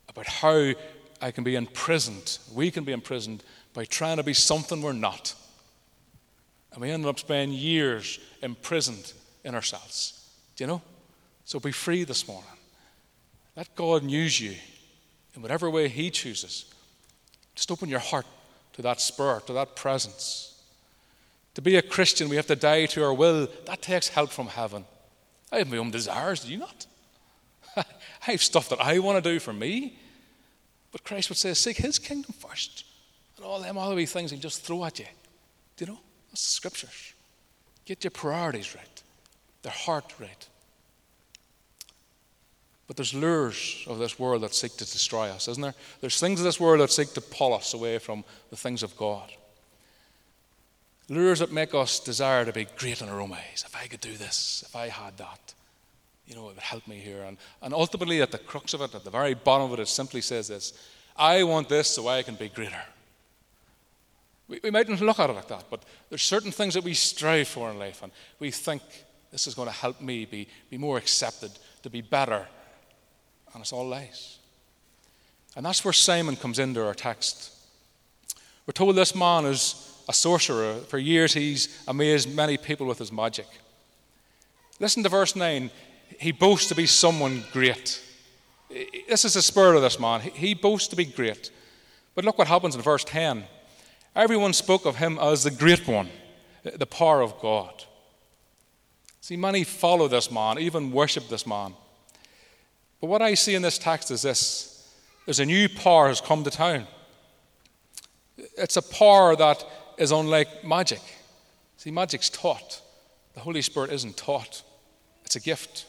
about 0.09 0.27
how 0.27 0.73
I 1.21 1.31
can 1.31 1.45
be 1.45 1.55
imprisoned, 1.55 2.39
we 2.55 2.71
can 2.71 2.85
be 2.85 2.93
imprisoned 2.93 3.43
by 3.75 3.85
trying 3.85 4.17
to 4.17 4.23
be 4.23 4.35
something 4.35 4.83
we're 4.83 4.93
not. 4.93 5.35
And 6.73 6.81
we 6.81 6.91
ended 6.91 7.09
up 7.09 7.19
spending 7.19 7.57
years 7.57 8.19
imprisoned 8.43 9.13
in 9.45 9.55
ourselves. 9.55 10.29
Do 10.57 10.65
you 10.65 10.69
know? 10.69 10.83
So 11.45 11.59
be 11.59 11.73
free 11.73 12.05
this 12.05 12.29
morning. 12.29 12.49
Let 13.57 13.75
God 13.75 14.05
use 14.05 14.41
you 14.41 14.55
in 15.35 15.43
whatever 15.43 15.69
way 15.69 15.89
He 15.89 16.11
chooses. 16.11 16.73
Just 17.55 17.71
open 17.71 17.89
your 17.89 17.99
heart 17.99 18.27
to 18.75 18.83
that 18.83 19.01
spirit, 19.01 19.47
to 19.49 19.53
that 19.55 19.77
presence. 19.77 20.63
To 21.55 21.63
be 21.63 21.77
a 21.77 21.83
Christian, 21.83 22.29
we 22.29 22.37
have 22.37 22.47
to 22.47 22.57
die 22.57 22.87
to 22.87 23.05
our 23.05 23.13
will. 23.13 23.49
That 23.67 23.83
takes 23.83 24.09
help 24.09 24.31
from 24.31 24.47
heaven. 24.47 24.85
I 25.51 25.59
have 25.59 25.71
my 25.71 25.79
own 25.79 25.91
desires, 25.91 26.45
do 26.45 26.53
you 26.53 26.59
not? 26.59 26.87
I 27.77 27.85
have 28.21 28.43
stuff 28.43 28.69
that 28.69 28.81
I 28.81 28.99
want 29.01 29.23
to 29.23 29.31
do 29.31 29.41
for 29.41 29.53
me. 29.53 29.99
But 30.93 31.05
Christ 31.05 31.29
would 31.29 31.39
say, 31.39 31.53
Seek 31.55 31.79
His 31.79 31.99
kingdom 31.99 32.33
first. 32.33 32.85
And 33.37 33.45
all 33.45 33.61
them 33.61 33.79
other 33.79 33.95
wee 33.95 34.07
things 34.07 34.31
He'll 34.31 34.41
just 34.41 34.63
throw 34.63 34.85
at 34.85 34.99
you. 34.99 35.07
Do 35.77 35.85
you 35.85 35.93
know? 35.93 35.99
That's 36.31 36.45
the 36.45 36.53
scriptures. 36.53 37.15
Get 37.85 38.05
your 38.05 38.11
priorities 38.11 38.75
right, 38.75 39.03
their 39.63 39.73
heart 39.73 40.15
right. 40.21 40.49
But 42.87 42.97
there's 42.97 43.15
lures 43.15 43.85
of 43.87 43.99
this 43.99 44.19
world 44.19 44.43
that 44.43 44.53
seek 44.53 44.73
to 44.73 44.79
destroy 44.85 45.29
us, 45.29 45.47
isn't 45.47 45.63
there? 45.63 45.75
There's 46.01 46.19
things 46.19 46.41
of 46.41 46.45
this 46.45 46.59
world 46.59 46.81
that 46.81 46.91
seek 46.91 47.13
to 47.15 47.21
pull 47.21 47.55
us 47.55 47.73
away 47.73 47.99
from 47.99 48.25
the 48.51 48.57
things 48.57 48.83
of 48.83 48.97
God. 48.97 49.31
Lures 51.09 51.39
that 51.39 51.53
make 51.53 51.73
us 51.73 52.01
desire 52.01 52.45
to 52.45 52.53
be 52.53 52.67
great 52.77 53.01
in 53.01 53.09
our 53.09 53.21
own 53.21 53.33
eyes. 53.33 53.65
If 53.67 53.77
I 53.77 53.87
could 53.87 54.01
do 54.01 54.17
this, 54.17 54.65
if 54.67 54.75
I 54.75 54.89
had 54.89 55.17
that, 55.19 55.55
you 56.27 56.37
know, 56.37 56.49
it 56.49 56.55
would 56.55 56.59
help 56.59 56.87
me 56.87 56.97
here. 56.97 57.23
And, 57.23 57.37
and 57.63 57.75
ultimately, 57.75 58.23
at 58.23 58.31
the 58.31 58.39
crux 58.39 58.75
of 58.75 58.81
it, 58.81 58.95
at 58.95 59.05
the 59.05 59.11
very 59.11 59.35
bottom 59.35 59.71
of 59.71 59.79
it, 59.79 59.83
it 59.83 59.89
simply 59.89 60.21
says 60.21 60.49
this 60.49 60.73
I 61.17 61.43
want 61.43 61.69
this 61.69 61.89
so 61.89 62.09
I 62.09 62.23
can 62.23 62.37
be 62.37 62.49
greater. 62.49 62.83
We, 64.51 64.59
we 64.65 64.71
mightn't 64.71 65.01
look 65.01 65.21
at 65.21 65.31
it 65.31 65.35
like 65.35 65.49
that, 65.49 65.65
but 65.71 65.85
there's 66.09 66.23
certain 66.23 66.51
things 66.51 66.75
that 66.75 66.83
we 66.83 66.93
strive 66.93 67.47
for 67.47 67.71
in 67.71 67.79
life, 67.79 68.03
and 68.03 68.11
we 68.41 68.51
think 68.51 68.83
this 69.31 69.47
is 69.47 69.55
going 69.55 69.69
to 69.69 69.75
help 69.75 70.01
me 70.01 70.25
be, 70.25 70.49
be 70.69 70.77
more 70.77 70.99
accepted, 70.99 71.53
to 71.85 71.89
be 71.89 72.01
better. 72.01 72.49
And 73.55 73.61
it's 73.61 73.73
all 73.73 73.87
lies. 73.87 74.39
And 75.57 75.65
that's 75.65 75.85
where 75.85 75.93
Simon 75.93 76.35
comes 76.35 76.59
into 76.59 76.85
our 76.85 76.95
text. 76.95 77.53
We're 78.67 78.73
told 78.73 78.97
this 78.97 79.15
man 79.15 79.45
is 79.45 80.03
a 80.09 80.13
sorcerer. 80.13 80.75
For 80.89 80.99
years, 80.99 81.33
he's 81.33 81.85
amazed 81.87 82.35
many 82.35 82.57
people 82.57 82.87
with 82.87 82.99
his 82.99 83.13
magic. 83.13 83.47
Listen 84.81 85.05
to 85.05 85.09
verse 85.09 85.37
9. 85.37 85.71
He 86.19 86.33
boasts 86.33 86.69
to 86.69 86.75
be 86.75 86.87
someone 86.87 87.45
great. 87.53 88.03
This 89.09 89.25
is 89.25 89.35
the 89.35 89.43
spirit 89.43 89.77
of 89.77 89.83
this 89.83 90.01
man. 90.01 90.21
He 90.21 90.55
boasts 90.55 90.89
to 90.89 90.97
be 90.97 91.05
great. 91.05 91.53
But 92.17 92.25
look 92.25 92.37
what 92.37 92.49
happens 92.49 92.75
in 92.75 92.83
verse 92.83 93.05
10. 93.05 93.45
Everyone 94.15 94.53
spoke 94.53 94.87
of 94.87 94.97
him 94.97 95.19
as 95.19 95.45
the 95.45 95.51
great 95.51 95.87
one, 95.87 96.09
the 96.63 96.87
power 96.87 97.23
of 97.23 97.39
God. 97.41 97.85
See, 99.21 99.37
many 99.37 99.65
follow 99.65 100.09
this 100.09 100.31
man, 100.31 100.59
even 100.59 100.91
worship 100.91 101.29
this 101.29 101.47
man. 101.47 101.75
But 103.01 103.07
what 103.07 103.23
I 103.23 103.35
see 103.35 103.55
in 103.55 103.63
this 103.63 103.79
text 103.79 104.11
is 104.11 104.23
this 104.23 104.71
there's 105.25 105.41
a 105.41 105.47
new 105.47 105.69
power 105.69 106.09
has 106.09 106.21
come 106.21 106.43
to 106.45 106.51
town. 106.51 106.87
It's 108.57 108.77
a 108.77 108.83
power 108.83 109.37
that 109.37 109.65
is 109.99 110.11
unlike 110.11 110.65
magic. 110.65 111.01
See, 111.77 111.91
magic's 111.91 112.29
taught, 112.29 112.81
the 113.35 113.41
Holy 113.41 113.63
Spirit 113.63 113.93
isn't 113.93 114.17
taught, 114.17 114.63
it's 115.25 115.37
a 115.37 115.41
gift. 115.41 115.87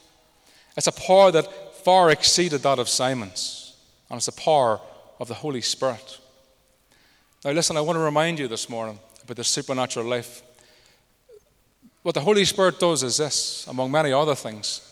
It's 0.78 0.88
a 0.88 0.92
power 0.92 1.32
that 1.32 1.76
far 1.84 2.12
exceeded 2.12 2.62
that 2.62 2.80
of 2.80 2.88
Simon's, 2.88 3.76
and 4.10 4.18
it's 4.18 4.28
the 4.28 4.32
power 4.32 4.80
of 5.20 5.28
the 5.28 5.34
Holy 5.34 5.62
Spirit. 5.62 6.20
Now, 7.44 7.52
listen, 7.52 7.76
I 7.76 7.82
want 7.82 7.96
to 7.96 8.02
remind 8.02 8.38
you 8.38 8.48
this 8.48 8.70
morning 8.70 9.00
about 9.24 9.38
the 9.38 9.44
supernatural 9.44 10.06
life. 10.06 10.44
What 12.04 12.14
the 12.14 12.22
Holy 12.22 12.46
Spirit 12.46 12.80
does 12.80 13.02
is 13.02 13.18
this, 13.18 13.66
among 13.68 13.92
many 13.92 14.12
other 14.12 14.36
things 14.36 14.88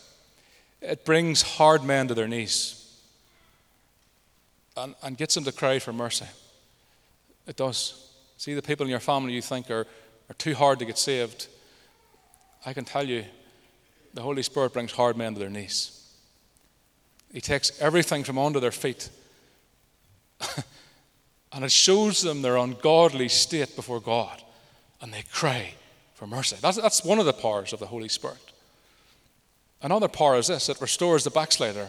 it 0.82 1.04
brings 1.04 1.42
hard 1.42 1.84
men 1.84 2.08
to 2.08 2.14
their 2.14 2.28
knees 2.28 2.98
and, 4.78 4.96
and 5.04 5.18
gets 5.18 5.36
them 5.36 5.44
to 5.44 5.52
cry 5.52 5.78
for 5.80 5.92
mercy. 5.92 6.26
It 7.48 7.58
does. 7.58 8.12
See, 8.38 8.54
the 8.54 8.62
people 8.62 8.86
in 8.86 8.90
your 8.90 9.02
family 9.02 9.34
you 9.34 9.42
think 9.42 9.70
are, 9.70 9.86
are 10.30 10.36
too 10.38 10.56
hard 10.56 10.80
to 10.80 10.86
get 10.86 10.98
saved. 10.98 11.48
I 12.66 12.74
can 12.74 12.86
tell 12.86 13.06
you, 13.06 13.26
the 14.14 14.22
Holy 14.22 14.42
Spirit 14.42 14.74
brings 14.74 14.94
hard 14.94 15.18
men 15.18 15.34
to 15.34 15.40
their 15.40 15.50
knees. 15.50 15.96
He 17.32 17.42
takes 17.42 17.80
everything 17.82 18.24
from 18.24 18.40
under 18.40 18.60
their 18.60 18.72
feet 18.72 19.10
And 21.52 21.66
it 21.66 21.72
shows 21.72 22.22
them 22.22 22.42
their 22.42 22.58
ungodly 22.58 23.28
state 23.28 23.76
before 23.76 24.00
God. 24.00 24.42
And 25.02 25.14
they 25.14 25.24
cry 25.32 25.74
for 26.14 26.28
mercy. 26.28 26.58
That's, 26.62 26.78
that's 26.78 27.04
one 27.04 27.20
of 27.20 27.26
the 27.26 27.34
powers 27.34 27.74
of 27.74 27.80
the 27.80 27.88
Holy 27.88 28.10
Spirit. 28.10 28.38
Another 29.82 30.08
power 30.08 30.36
is 30.36 30.48
this 30.48 30.70
it 30.70 30.82
restores 30.82 31.24
the 31.24 31.32
backslider. 31.32 31.88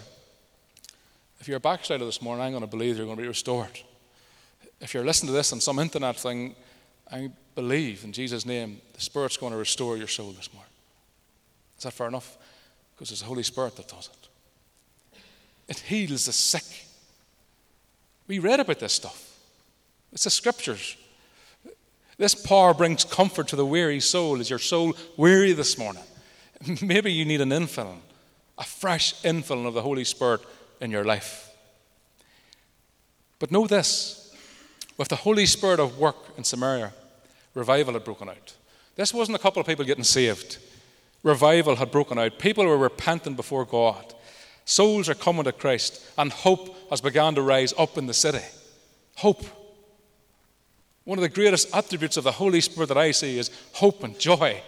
If 1.40 1.48
you're 1.48 1.56
a 1.56 1.60
backslider 1.60 2.04
this 2.04 2.22
morning, 2.22 2.44
I'm 2.44 2.52
going 2.52 2.62
to 2.62 2.68
believe 2.68 2.96
you're 2.96 3.06
going 3.06 3.16
to 3.16 3.22
be 3.22 3.28
restored. 3.28 3.80
If 4.80 4.94
you're 4.94 5.04
listening 5.04 5.28
to 5.28 5.32
this 5.32 5.52
on 5.52 5.60
some 5.60 5.78
internet 5.78 6.16
thing, 6.16 6.54
I 7.10 7.30
believe 7.54 8.04
in 8.04 8.12
Jesus' 8.12 8.46
name, 8.46 8.80
the 8.94 9.00
Spirit's 9.00 9.36
going 9.36 9.52
to 9.52 9.58
restore 9.58 9.96
your 9.96 10.06
soul 10.06 10.30
this 10.32 10.52
morning. 10.52 10.70
Is 11.76 11.84
that 11.84 11.92
fair 11.92 12.08
enough? 12.08 12.36
Because 12.94 13.10
it's 13.10 13.20
the 13.20 13.26
Holy 13.26 13.42
Spirit 13.42 13.76
that 13.76 13.88
does 13.88 14.08
it. 14.12 15.20
It 15.68 15.78
heals 15.78 16.26
the 16.26 16.32
sick. 16.32 16.86
We 18.26 18.38
read 18.38 18.60
about 18.60 18.78
this 18.78 18.92
stuff. 18.92 19.29
It's 20.12 20.24
the 20.24 20.30
scriptures. 20.30 20.96
This 22.18 22.34
power 22.34 22.74
brings 22.74 23.04
comfort 23.04 23.48
to 23.48 23.56
the 23.56 23.64
weary 23.64 24.00
soul. 24.00 24.40
Is 24.40 24.50
your 24.50 24.58
soul 24.58 24.94
weary 25.16 25.52
this 25.52 25.78
morning? 25.78 26.02
Maybe 26.82 27.12
you 27.12 27.24
need 27.24 27.40
an 27.40 27.50
infilling, 27.50 28.00
a 28.58 28.64
fresh 28.64 29.14
infilling 29.22 29.66
of 29.66 29.74
the 29.74 29.82
Holy 29.82 30.04
Spirit 30.04 30.42
in 30.80 30.90
your 30.90 31.04
life. 31.04 31.50
But 33.38 33.50
know 33.50 33.66
this 33.66 34.36
with 34.98 35.08
the 35.08 35.16
Holy 35.16 35.46
Spirit 35.46 35.80
of 35.80 35.98
work 35.98 36.16
in 36.36 36.44
Samaria, 36.44 36.92
revival 37.54 37.94
had 37.94 38.04
broken 38.04 38.28
out. 38.28 38.54
This 38.96 39.14
wasn't 39.14 39.36
a 39.36 39.40
couple 39.40 39.60
of 39.60 39.66
people 39.66 39.86
getting 39.86 40.04
saved. 40.04 40.58
Revival 41.22 41.76
had 41.76 41.90
broken 41.90 42.18
out. 42.18 42.38
People 42.38 42.66
were 42.66 42.76
repenting 42.76 43.34
before 43.34 43.64
God. 43.64 44.14
Souls 44.66 45.08
are 45.08 45.14
coming 45.14 45.44
to 45.44 45.52
Christ, 45.52 46.02
and 46.18 46.30
hope 46.30 46.90
has 46.90 47.00
begun 47.00 47.34
to 47.34 47.42
rise 47.42 47.72
up 47.78 47.96
in 47.96 48.06
the 48.06 48.14
city. 48.14 48.44
Hope. 49.16 49.44
One 51.04 51.18
of 51.18 51.22
the 51.22 51.28
greatest 51.28 51.74
attributes 51.74 52.16
of 52.16 52.24
the 52.24 52.32
Holy 52.32 52.60
Spirit 52.60 52.88
that 52.88 52.98
I 52.98 53.10
see 53.10 53.38
is 53.38 53.50
hope 53.72 54.04
and 54.04 54.18
joy, 54.18 54.62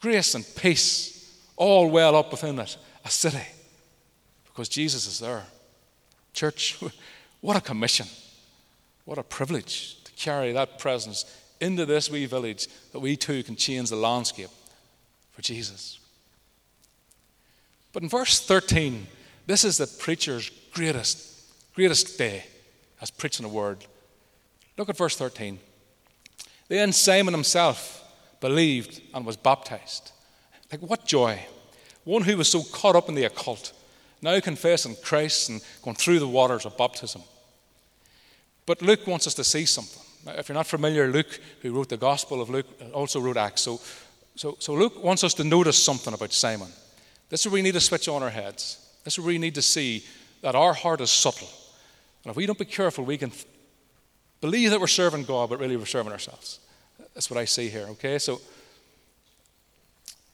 grace 0.00 0.34
and 0.34 0.44
peace, 0.56 1.40
all 1.56 1.90
well 1.90 2.14
up 2.14 2.30
within 2.30 2.58
it, 2.58 2.76
a 3.04 3.10
city, 3.10 3.46
because 4.44 4.68
Jesus 4.68 5.06
is 5.06 5.18
there. 5.18 5.44
Church, 6.32 6.78
what 7.40 7.56
a 7.56 7.60
commission, 7.60 8.06
what 9.04 9.18
a 9.18 9.22
privilege 9.22 10.02
to 10.04 10.12
carry 10.12 10.52
that 10.52 10.78
presence 10.78 11.24
into 11.60 11.86
this 11.86 12.10
wee 12.10 12.26
village 12.26 12.68
that 12.92 13.00
we 13.00 13.16
too 13.16 13.42
can 13.42 13.56
change 13.56 13.88
the 13.88 13.96
landscape 13.96 14.50
for 15.32 15.42
Jesus. 15.42 15.98
But 17.92 18.02
in 18.02 18.08
verse 18.10 18.44
13, 18.44 19.06
this 19.46 19.64
is 19.64 19.78
the 19.78 19.86
preacher's 19.86 20.50
greatest, 20.72 21.74
greatest 21.74 22.18
day 22.18 22.44
as 23.00 23.10
preaching 23.10 23.46
a 23.46 23.48
word. 23.48 23.86
Look 24.76 24.88
at 24.88 24.96
verse 24.96 25.16
13. 25.16 25.58
Then 26.68 26.92
Simon 26.92 27.34
himself 27.34 28.02
believed 28.40 29.00
and 29.14 29.24
was 29.24 29.36
baptized. 29.36 30.12
Like, 30.70 30.80
what 30.80 31.06
joy! 31.06 31.40
One 32.04 32.22
who 32.22 32.36
was 32.36 32.50
so 32.50 32.62
caught 32.62 32.96
up 32.96 33.08
in 33.08 33.14
the 33.14 33.24
occult, 33.24 33.72
now 34.22 34.38
confessing 34.40 34.96
Christ 35.02 35.48
and 35.48 35.60
going 35.82 35.96
through 35.96 36.18
the 36.18 36.28
waters 36.28 36.66
of 36.66 36.76
baptism. 36.76 37.22
But 38.64 38.82
Luke 38.82 39.06
wants 39.06 39.26
us 39.26 39.34
to 39.34 39.44
see 39.44 39.64
something. 39.64 40.02
Now, 40.24 40.32
if 40.32 40.48
you're 40.48 40.54
not 40.54 40.66
familiar, 40.66 41.08
Luke, 41.08 41.40
who 41.62 41.72
wrote 41.72 41.88
the 41.88 41.96
Gospel 41.96 42.40
of 42.40 42.50
Luke, 42.50 42.66
also 42.92 43.20
wrote 43.20 43.36
Acts. 43.36 43.62
So 43.62 43.80
so, 44.36 44.56
so 44.58 44.74
Luke 44.74 45.02
wants 45.02 45.24
us 45.24 45.32
to 45.34 45.44
notice 45.44 45.82
something 45.82 46.12
about 46.12 46.32
Simon. 46.32 46.68
This 47.30 47.40
is 47.40 47.46
where 47.46 47.54
we 47.54 47.62
need 47.62 47.72
to 47.72 47.80
switch 47.80 48.06
on 48.06 48.22
our 48.22 48.30
heads. 48.30 48.78
This 49.02 49.14
is 49.14 49.18
where 49.18 49.28
we 49.28 49.38
need 49.38 49.54
to 49.54 49.62
see 49.62 50.04
that 50.42 50.54
our 50.54 50.74
heart 50.74 51.00
is 51.00 51.10
subtle. 51.10 51.48
And 52.22 52.30
if 52.30 52.36
we 52.36 52.44
don't 52.44 52.58
be 52.58 52.66
careful, 52.66 53.04
we 53.04 53.16
can 53.16 53.32
believe 54.40 54.70
that 54.70 54.80
we're 54.80 54.86
serving 54.86 55.24
God, 55.24 55.50
but 55.50 55.60
really 55.60 55.76
we're 55.76 55.86
serving 55.86 56.12
ourselves. 56.12 56.60
That's 57.14 57.30
what 57.30 57.38
I 57.38 57.44
see 57.44 57.68
here, 57.68 57.86
okay? 57.90 58.18
So 58.18 58.40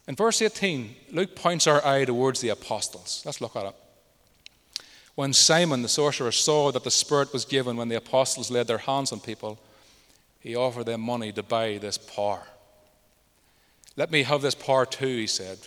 in 0.08 0.16
verse 0.16 0.42
18, 0.42 0.94
Luke 1.12 1.36
points 1.36 1.66
our 1.66 1.84
eye 1.86 2.04
towards 2.04 2.40
the 2.40 2.48
apostles. 2.48 3.22
Let's 3.24 3.40
look 3.40 3.54
at 3.56 3.66
it. 3.66 3.74
When 5.14 5.32
Simon 5.32 5.82
the 5.82 5.88
sorcerer 5.88 6.32
saw 6.32 6.72
that 6.72 6.84
the 6.84 6.90
Spirit 6.90 7.32
was 7.32 7.44
given 7.44 7.76
when 7.76 7.88
the 7.88 7.96
apostles 7.96 8.50
laid 8.50 8.66
their 8.66 8.78
hands 8.78 9.12
on 9.12 9.20
people, 9.20 9.58
he 10.40 10.56
offered 10.56 10.86
them 10.86 11.02
money 11.02 11.30
to 11.32 11.42
buy 11.42 11.78
this 11.78 11.98
power. 11.98 12.42
Let 13.96 14.10
me 14.10 14.22
have 14.22 14.42
this 14.42 14.54
power 14.54 14.86
too, 14.86 15.06
he 15.06 15.26
said, 15.26 15.58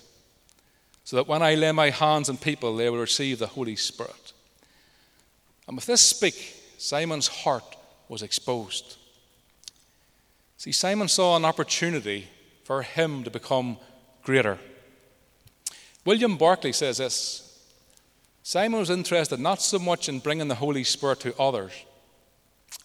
so 1.04 1.16
that 1.16 1.28
when 1.28 1.44
I 1.44 1.54
lay 1.54 1.72
my 1.72 1.92
hands 1.92 2.28
on 2.28 2.38
people, 2.38 2.76
they 2.76 2.90
will 2.90 3.00
receive 3.00 3.40
the 3.40 3.48
Holy 3.48 3.76
Spirit. 3.76 4.34
And 5.68 5.78
with 5.78 5.86
this 5.86 6.02
speak, 6.02 6.56
Simon's 6.78 7.28
heart 7.28 7.75
was 8.10 8.22
exposed. 8.22 8.98
See, 10.58 10.72
Simon 10.72 11.08
saw 11.08 11.36
an 11.36 11.46
opportunity 11.46 12.28
for 12.64 12.82
him 12.82 13.24
to 13.24 13.30
become 13.30 13.78
greater. 14.24 14.58
William 16.06 16.38
Barclay 16.38 16.72
says 16.72 16.98
this 16.98 17.42
Simon 18.44 18.80
was 18.80 18.90
interested 18.90 19.40
not 19.40 19.62
so 19.62 19.80
much 19.80 20.08
in 20.08 20.20
bringing 20.20 20.48
the 20.48 20.56
Holy 20.56 20.84
Spirit 20.84 21.20
to 21.22 21.40
others 21.40 21.74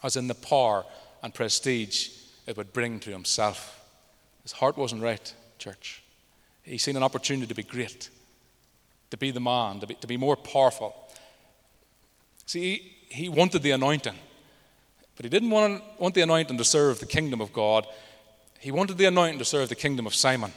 as 0.02 0.16
in 0.16 0.26
the 0.26 0.34
power 0.34 0.84
and 1.22 1.34
prestige 1.34 2.10
it 2.46 2.56
would 2.56 2.72
bring 2.72 2.98
to 3.00 3.10
himself. 3.10 3.80
His 4.42 4.52
heart 4.52 4.76
wasn't 4.76 5.02
right, 5.02 5.34
church. 5.58 6.02
He 6.62 6.78
seen 6.78 6.96
an 6.96 7.02
opportunity 7.02 7.46
to 7.46 7.54
be 7.54 7.62
great, 7.62 8.08
to 9.10 9.16
be 9.16 9.30
the 9.30 9.40
man, 9.40 9.80
to 9.80 9.86
be, 9.86 9.94
to 9.94 10.06
be 10.06 10.16
more 10.16 10.36
powerful. 10.36 10.94
See, 12.46 12.60
he, 13.08 13.22
he 13.22 13.28
wanted 13.28 13.62
the 13.62 13.72
anointing, 13.72 14.16
but 15.20 15.26
he 15.26 15.28
didn't 15.28 15.50
want, 15.50 15.82
want 15.98 16.14
the 16.14 16.22
anointing 16.22 16.56
to 16.56 16.64
serve 16.64 16.98
the 16.98 17.04
kingdom 17.04 17.42
of 17.42 17.52
God. 17.52 17.86
He 18.58 18.70
wanted 18.70 18.96
the 18.96 19.04
anointing 19.04 19.38
to 19.40 19.44
serve 19.44 19.68
the 19.68 19.74
kingdom 19.74 20.06
of 20.06 20.14
Simon. 20.14 20.50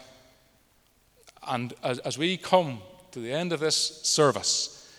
And 1.46 1.74
as, 1.84 2.00
as 2.00 2.18
we 2.18 2.38
come 2.38 2.80
to 3.12 3.20
the 3.20 3.34
end 3.34 3.52
of 3.52 3.60
this 3.60 3.76
service, 4.04 4.90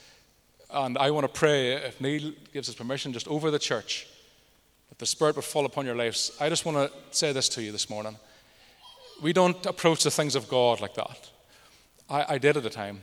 and 0.70 0.98
I 0.98 1.11
want 1.12 1.24
to 1.24 1.33
pray, 1.33 1.72
if 1.77 1.98
Neil 1.98 2.33
gives 2.53 2.68
us 2.68 2.74
permission, 2.74 3.14
just 3.14 3.27
over 3.27 3.50
the 3.50 3.59
church, 3.59 4.07
that 4.90 4.98
the 4.98 5.07
Spirit 5.07 5.37
would 5.37 5.46
fall 5.46 5.64
upon 5.64 5.87
your 5.87 5.96
lives. 5.96 6.37
I 6.38 6.50
just 6.50 6.66
want 6.66 6.77
to 6.77 7.16
say 7.16 7.33
this 7.33 7.48
to 7.48 7.62
you 7.62 7.72
this 7.72 7.88
morning 7.88 8.18
we 9.22 9.33
don't 9.33 9.64
approach 9.64 10.05
the 10.05 10.11
things 10.11 10.35
of 10.35 10.46
God 10.46 10.83
like 10.83 10.92
that. 10.96 11.31
I, 12.11 12.35
I 12.35 12.37
did 12.38 12.59
at 12.59 12.64
the 12.64 12.68
time. 12.68 13.00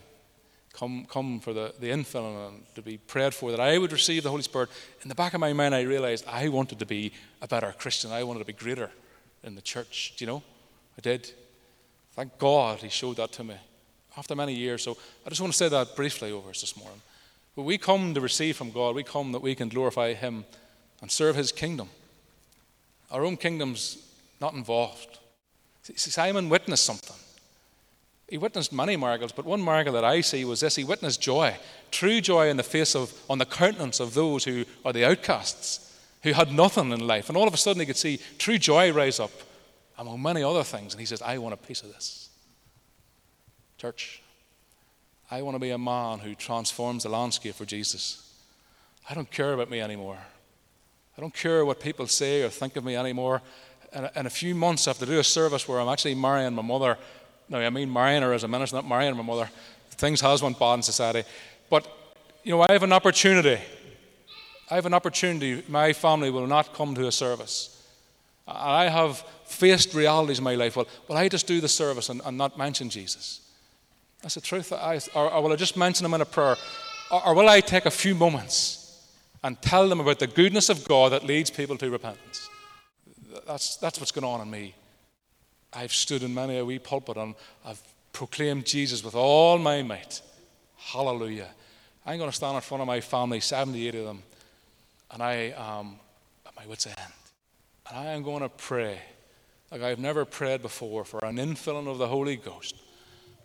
Come, 0.72 1.04
come 1.04 1.38
for 1.40 1.52
the, 1.52 1.74
the 1.78 1.90
infilling 1.90 2.48
and 2.48 2.74
to 2.74 2.82
be 2.82 2.96
prayed 2.96 3.34
for, 3.34 3.50
that 3.50 3.60
I 3.60 3.76
would 3.76 3.92
receive 3.92 4.22
the 4.22 4.30
Holy 4.30 4.42
Spirit. 4.42 4.70
In 5.02 5.08
the 5.08 5.14
back 5.14 5.34
of 5.34 5.40
my 5.40 5.52
mind, 5.52 5.74
I 5.74 5.82
realized 5.82 6.24
I 6.26 6.48
wanted 6.48 6.78
to 6.78 6.86
be 6.86 7.12
a 7.42 7.48
better 7.48 7.74
Christian. 7.78 8.10
I 8.10 8.24
wanted 8.24 8.40
to 8.40 8.46
be 8.46 8.54
greater 8.54 8.90
in 9.44 9.54
the 9.54 9.60
church. 9.60 10.14
Do 10.16 10.24
you 10.24 10.30
know? 10.30 10.42
I 10.96 11.00
did. 11.02 11.30
Thank 12.14 12.38
God 12.38 12.78
He 12.78 12.88
showed 12.88 13.16
that 13.16 13.32
to 13.32 13.44
me 13.44 13.56
after 14.16 14.34
many 14.34 14.54
years. 14.54 14.82
So 14.82 14.96
I 15.26 15.28
just 15.28 15.40
want 15.40 15.52
to 15.52 15.56
say 15.56 15.68
that 15.68 15.94
briefly 15.94 16.32
over 16.32 16.50
us 16.50 16.60
this 16.60 16.76
morning. 16.76 17.00
But 17.54 17.62
we 17.62 17.76
come 17.76 18.14
to 18.14 18.20
receive 18.20 18.56
from 18.56 18.70
God, 18.70 18.94
we 18.94 19.04
come 19.04 19.32
that 19.32 19.42
we 19.42 19.54
can 19.54 19.68
glorify 19.68 20.14
Him 20.14 20.44
and 21.00 21.10
serve 21.10 21.36
His 21.36 21.52
kingdom. 21.52 21.90
Our 23.10 23.24
own 23.24 23.36
kingdom's 23.36 23.98
not 24.40 24.54
involved. 24.54 25.18
Simon 25.82 26.48
witnessed 26.48 26.84
something. 26.84 27.16
He 28.32 28.38
witnessed 28.38 28.72
many 28.72 28.96
miracles, 28.96 29.30
but 29.30 29.44
one 29.44 29.62
miracle 29.62 29.92
that 29.92 30.06
I 30.06 30.22
see 30.22 30.46
was 30.46 30.60
this: 30.60 30.76
he 30.76 30.84
witnessed 30.84 31.20
joy, 31.20 31.54
true 31.90 32.18
joy 32.22 32.48
in 32.48 32.56
the 32.56 32.62
face 32.62 32.96
of, 32.96 33.12
on 33.28 33.36
the 33.36 33.44
countenance 33.44 34.00
of 34.00 34.14
those 34.14 34.44
who 34.44 34.64
are 34.86 34.92
the 34.94 35.04
outcasts, 35.04 36.00
who 36.22 36.32
had 36.32 36.50
nothing 36.50 36.92
in 36.92 37.06
life. 37.06 37.28
And 37.28 37.36
all 37.36 37.46
of 37.46 37.52
a 37.52 37.58
sudden 37.58 37.80
he 37.80 37.84
could 37.84 37.98
see 37.98 38.20
true 38.38 38.56
joy 38.56 38.90
rise 38.90 39.20
up 39.20 39.32
among 39.98 40.22
many 40.22 40.42
other 40.42 40.64
things. 40.64 40.94
And 40.94 41.00
he 41.00 41.04
says, 41.04 41.20
I 41.20 41.36
want 41.36 41.52
a 41.52 41.58
piece 41.58 41.82
of 41.82 41.92
this. 41.92 42.30
Church, 43.76 44.22
I 45.30 45.42
want 45.42 45.56
to 45.56 45.60
be 45.60 45.68
a 45.68 45.76
man 45.76 46.20
who 46.20 46.34
transforms 46.34 47.02
the 47.02 47.10
landscape 47.10 47.54
for 47.54 47.66
Jesus. 47.66 48.32
I 49.10 49.12
don't 49.12 49.30
care 49.30 49.52
about 49.52 49.68
me 49.68 49.82
anymore. 49.82 50.16
I 51.18 51.20
don't 51.20 51.34
care 51.34 51.66
what 51.66 51.80
people 51.80 52.06
say 52.06 52.44
or 52.44 52.48
think 52.48 52.76
of 52.76 52.84
me 52.84 52.96
anymore 52.96 53.42
in 53.94 54.04
a, 54.04 54.12
in 54.16 54.26
a 54.26 54.30
few 54.30 54.54
months, 54.54 54.86
I 54.86 54.90
have 54.90 54.98
to 54.98 55.06
do 55.06 55.18
a 55.18 55.24
service 55.24 55.68
where 55.68 55.80
I'm 55.80 55.88
actually 55.88 56.14
marrying 56.14 56.54
my 56.54 56.62
mother. 56.62 56.98
Now, 57.48 57.58
I 57.58 57.70
mean 57.70 57.92
marrying 57.92 58.22
her 58.22 58.32
as 58.32 58.44
a 58.44 58.48
minister, 58.48 58.76
not 58.76 58.88
marrying 58.88 59.16
my 59.16 59.22
mother. 59.22 59.50
Things 59.90 60.20
has 60.20 60.42
went 60.42 60.58
bad 60.58 60.74
in 60.74 60.82
society. 60.82 61.24
But, 61.68 61.86
you 62.42 62.52
know, 62.52 62.62
I 62.62 62.72
have 62.72 62.82
an 62.82 62.92
opportunity. 62.92 63.60
I 64.70 64.74
have 64.74 64.86
an 64.86 64.94
opportunity. 64.94 65.62
My 65.68 65.92
family 65.92 66.30
will 66.30 66.46
not 66.46 66.74
come 66.74 66.94
to 66.94 67.06
a 67.06 67.12
service. 67.12 67.68
I 68.46 68.88
have 68.88 69.24
faced 69.44 69.94
realities 69.94 70.38
in 70.38 70.44
my 70.44 70.54
life. 70.54 70.76
Well, 70.76 70.88
will 71.08 71.16
I 71.16 71.28
just 71.28 71.46
do 71.46 71.60
the 71.60 71.68
service 71.68 72.08
and, 72.08 72.20
and 72.24 72.36
not 72.36 72.58
mention 72.58 72.90
Jesus? 72.90 73.40
That's 74.22 74.34
the 74.34 74.40
truth. 74.40 74.72
I, 74.72 75.00
or, 75.14 75.30
or, 75.30 75.42
will 75.42 75.52
I 75.52 75.56
just 75.56 75.76
mention 75.76 76.06
him 76.06 76.14
in 76.14 76.20
a 76.20 76.26
prayer? 76.26 76.56
Or, 77.10 77.26
or 77.26 77.34
will 77.34 77.48
I 77.48 77.60
take 77.60 77.86
a 77.86 77.90
few 77.90 78.14
moments 78.14 79.06
and 79.44 79.60
tell 79.60 79.88
them 79.88 80.00
about 80.00 80.18
the 80.18 80.26
goodness 80.26 80.68
of 80.68 80.86
God 80.86 81.12
that 81.12 81.24
leads 81.24 81.50
people 81.50 81.76
to 81.78 81.90
repentance? 81.90 82.48
that's, 83.46 83.76
that's 83.76 83.98
what's 83.98 84.12
going 84.12 84.24
on 84.24 84.40
in 84.40 84.50
me. 84.50 84.74
I've 85.72 85.92
stood 85.92 86.22
in 86.22 86.34
many 86.34 86.58
a 86.58 86.64
wee 86.64 86.78
pulpit 86.78 87.16
and 87.16 87.34
I've 87.64 87.80
proclaimed 88.12 88.66
Jesus 88.66 89.02
with 89.02 89.14
all 89.14 89.58
my 89.58 89.82
might. 89.82 90.20
Hallelujah. 90.76 91.48
I'm 92.04 92.18
going 92.18 92.30
to 92.30 92.36
stand 92.36 92.56
in 92.56 92.60
front 92.60 92.80
of 92.80 92.86
my 92.86 93.00
family, 93.00 93.40
78 93.40 93.94
of 93.94 94.04
them, 94.04 94.22
and 95.10 95.22
I 95.22 95.54
am 95.56 95.96
at 96.46 96.56
my 96.56 96.66
wits' 96.66 96.86
end. 96.86 96.98
And 97.88 97.98
I 97.98 98.06
am 98.12 98.22
going 98.22 98.42
to 98.42 98.48
pray 98.48 98.98
like 99.70 99.82
I've 99.82 99.98
never 99.98 100.24
prayed 100.24 100.62
before 100.62 101.04
for 101.04 101.24
an 101.24 101.36
infilling 101.36 101.88
of 101.88 101.98
the 101.98 102.08
Holy 102.08 102.36
Ghost. 102.36 102.74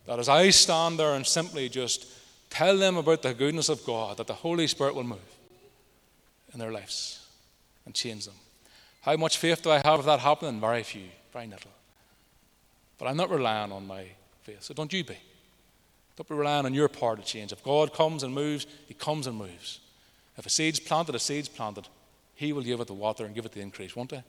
That 0.06 0.20
as 0.20 0.28
I 0.30 0.50
stand 0.50 1.00
there 1.00 1.14
and 1.14 1.26
simply 1.26 1.70
just 1.70 2.08
tell 2.50 2.78
them 2.78 2.98
about 2.98 3.22
the 3.22 3.34
goodness 3.34 3.70
of 3.70 3.86
God, 3.86 4.18
that 4.18 4.28
the 4.28 4.34
Holy 4.34 4.68
Spirit 4.68 4.96
will 4.96 5.04
move 5.04 5.20
in 6.54 6.60
their 6.60 6.72
lives 6.72 7.26
and 7.86 7.94
change 7.94 8.26
them. 8.26 8.36
How 9.02 9.16
much 9.16 9.38
faith 9.38 9.62
do 9.62 9.72
I 9.72 9.82
have 9.86 10.00
of 10.00 10.06
that 10.06 10.20
happening? 10.20 10.60
Very 10.60 10.84
few, 10.84 11.08
very 11.32 11.48
little. 11.48 11.72
But 12.98 13.08
I'm 13.08 13.18
not 13.18 13.30
relying 13.30 13.72
on 13.72 13.86
my 13.86 14.06
faith, 14.42 14.64
so 14.64 14.74
don't 14.74 14.92
you 14.92 15.04
be. 15.04 15.18
Don't 16.16 16.28
be 16.28 16.36
relying 16.36 16.66
on 16.66 16.74
your 16.74 16.88
part 16.88 17.20
to 17.20 17.26
change. 17.26 17.52
If 17.52 17.64
God 17.64 17.94
comes 17.94 18.24
and 18.24 18.34
moves, 18.34 18.66
He 18.88 18.94
comes 18.94 19.28
and 19.28 19.38
moves. 19.38 19.80
If 20.38 20.46
a 20.46 20.50
seed's 20.50 20.80
planted, 20.80 21.16
a 21.16 21.20
seed's 21.20 21.48
planted. 21.48 21.88
He 22.36 22.54
will 22.54 22.64
give 22.64 22.80
it 22.80 22.88
the 22.88 22.94
water 22.94 23.26
and 23.26 23.36
give 23.36 23.46
it 23.46 23.52
the 23.52 23.62
increase, 23.62 23.96
won't 23.96 24.12
He? 24.12 24.22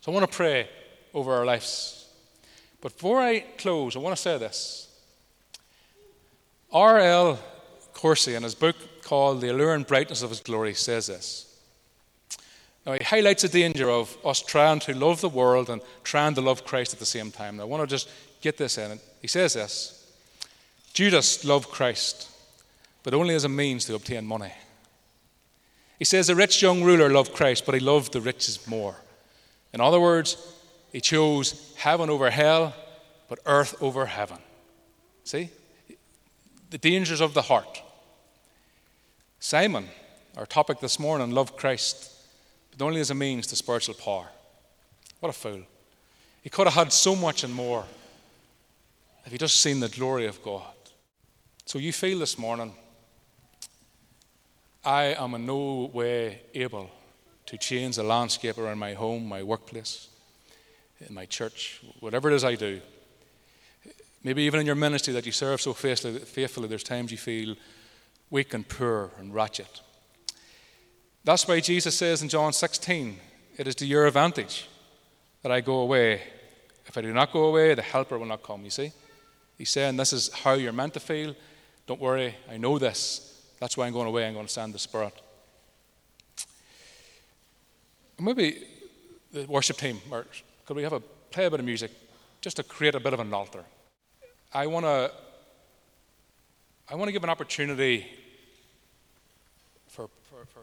So 0.00 0.12
I 0.12 0.14
want 0.14 0.30
to 0.30 0.36
pray 0.36 0.68
over 1.14 1.32
our 1.32 1.44
lives. 1.44 2.06
But 2.80 2.92
before 2.92 3.20
I 3.20 3.40
close, 3.56 3.96
I 3.96 4.00
want 4.00 4.14
to 4.14 4.20
say 4.20 4.36
this. 4.36 4.88
R.L. 6.70 7.38
Coursey, 7.94 8.34
in 8.34 8.42
his 8.42 8.54
book 8.54 8.76
called 9.02 9.40
The 9.40 9.48
Allure 9.48 9.74
and 9.74 9.86
Brightness 9.86 10.22
of 10.22 10.30
His 10.30 10.40
Glory, 10.40 10.74
says 10.74 11.06
this 11.06 11.53
Now, 12.86 12.92
he 12.92 13.04
highlights 13.04 13.42
the 13.42 13.48
danger 13.48 13.90
of 13.90 14.16
us 14.24 14.42
trying 14.42 14.80
to 14.80 14.94
love 14.94 15.20
the 15.20 15.28
world 15.28 15.70
and 15.70 15.80
trying 16.02 16.34
to 16.34 16.42
love 16.42 16.66
Christ 16.66 16.92
at 16.92 16.98
the 16.98 17.06
same 17.06 17.30
time. 17.30 17.56
Now, 17.56 17.62
I 17.62 17.66
want 17.66 17.82
to 17.82 17.86
just 17.86 18.10
get 18.42 18.58
this 18.58 18.76
in. 18.76 19.00
He 19.22 19.28
says 19.28 19.54
this 19.54 20.06
Judas 20.92 21.44
loved 21.44 21.70
Christ, 21.70 22.28
but 23.02 23.14
only 23.14 23.34
as 23.34 23.44
a 23.44 23.48
means 23.48 23.86
to 23.86 23.94
obtain 23.94 24.26
money. 24.26 24.52
He 25.98 26.04
says 26.04 26.26
the 26.26 26.34
rich 26.34 26.60
young 26.60 26.82
ruler 26.82 27.08
loved 27.08 27.32
Christ, 27.32 27.64
but 27.64 27.74
he 27.74 27.80
loved 27.80 28.12
the 28.12 28.20
riches 28.20 28.66
more. 28.66 28.96
In 29.72 29.80
other 29.80 30.00
words, 30.00 30.36
he 30.92 31.00
chose 31.00 31.74
heaven 31.76 32.10
over 32.10 32.30
hell, 32.30 32.74
but 33.28 33.38
earth 33.46 33.74
over 33.80 34.06
heaven. 34.06 34.38
See? 35.24 35.50
The 36.70 36.78
dangers 36.78 37.20
of 37.20 37.34
the 37.34 37.42
heart. 37.42 37.82
Simon, 39.40 39.88
our 40.36 40.46
topic 40.46 40.80
this 40.80 40.98
morning, 40.98 41.30
loved 41.30 41.56
Christ, 41.56 42.13
but 42.76 42.84
only 42.84 43.00
as 43.00 43.10
a 43.10 43.14
means 43.14 43.46
to 43.48 43.56
spiritual 43.56 43.94
power. 43.94 44.26
What 45.20 45.30
a 45.30 45.32
fool. 45.32 45.62
He 46.42 46.50
could 46.50 46.66
have 46.66 46.74
had 46.74 46.92
so 46.92 47.14
much 47.16 47.44
and 47.44 47.54
more 47.54 47.84
if 49.24 49.32
he 49.32 49.38
just 49.38 49.60
seen 49.60 49.80
the 49.80 49.88
glory 49.88 50.26
of 50.26 50.42
God. 50.42 50.62
So 51.64 51.78
you 51.78 51.92
feel 51.92 52.18
this 52.18 52.36
morning, 52.36 52.74
I 54.84 55.14
am 55.18 55.34
in 55.34 55.46
no 55.46 55.90
way 55.92 56.40
able 56.54 56.90
to 57.46 57.56
change 57.56 57.96
the 57.96 58.02
landscape 58.02 58.58
around 58.58 58.78
my 58.78 58.92
home, 58.92 59.26
my 59.26 59.42
workplace, 59.42 60.08
in 61.08 61.14
my 61.14 61.24
church, 61.26 61.80
whatever 62.00 62.30
it 62.30 62.34
is 62.34 62.44
I 62.44 62.54
do. 62.54 62.80
Maybe 64.22 64.42
even 64.42 64.60
in 64.60 64.66
your 64.66 64.74
ministry 64.74 65.12
that 65.14 65.26
you 65.26 65.32
serve 65.32 65.60
so 65.60 65.72
faithfully, 65.72 66.68
there's 66.68 66.82
times 66.82 67.10
you 67.10 67.18
feel 67.18 67.56
weak 68.30 68.52
and 68.54 68.68
poor 68.68 69.10
and 69.18 69.34
ratchet. 69.34 69.80
That's 71.24 71.48
why 71.48 71.58
Jesus 71.60 71.96
says 71.96 72.22
in 72.22 72.28
John 72.28 72.52
16, 72.52 73.18
It 73.56 73.66
is 73.66 73.74
to 73.76 73.86
your 73.86 74.06
advantage 74.06 74.68
that 75.42 75.50
I 75.50 75.62
go 75.62 75.78
away. 75.78 76.20
If 76.86 76.98
I 76.98 77.00
do 77.00 77.12
not 77.14 77.32
go 77.32 77.44
away, 77.44 77.74
the 77.74 77.82
helper 77.82 78.18
will 78.18 78.26
not 78.26 78.42
come. 78.42 78.62
You 78.64 78.70
see? 78.70 78.92
He's 79.56 79.70
saying 79.70 79.96
this 79.96 80.12
is 80.12 80.32
how 80.32 80.52
you're 80.52 80.72
meant 80.72 80.94
to 80.94 81.00
feel. 81.00 81.34
Don't 81.86 82.00
worry, 82.00 82.34
I 82.50 82.58
know 82.58 82.78
this. 82.78 83.30
That's 83.58 83.76
why 83.76 83.86
I'm 83.86 83.92
going 83.92 84.08
away. 84.08 84.26
I'm 84.26 84.34
going 84.34 84.46
to 84.46 84.52
send 84.52 84.74
the 84.74 84.78
Spirit. 84.78 85.14
Maybe 88.20 88.64
the 89.32 89.44
worship 89.46 89.76
team, 89.76 90.00
or 90.10 90.26
could 90.66 90.76
we 90.76 90.82
have 90.82 90.92
a 90.92 91.00
play 91.00 91.46
a 91.46 91.50
bit 91.50 91.60
of 91.60 91.66
music 91.66 91.90
just 92.40 92.56
to 92.56 92.62
create 92.62 92.94
a 92.94 93.00
bit 93.00 93.12
of 93.12 93.20
an 93.20 93.32
altar? 93.32 93.64
I 94.52 94.66
want 94.66 94.86
to. 94.86 95.10
I 96.88 96.94
want 96.96 97.08
to 97.08 97.12
give 97.12 97.24
an 97.24 97.30
opportunity 97.30 98.06
for, 99.88 100.08
for, 100.28 100.44
for, 100.52 100.60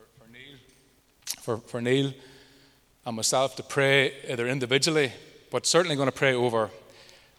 for 1.41 1.57
for 1.57 1.81
Neil 1.81 2.13
and 3.05 3.15
myself 3.15 3.55
to 3.55 3.63
pray 3.63 4.13
either 4.29 4.47
individually, 4.47 5.11
but 5.51 5.65
certainly 5.65 5.95
going 5.95 6.11
to 6.11 6.17
pray 6.17 6.33
over. 6.33 6.69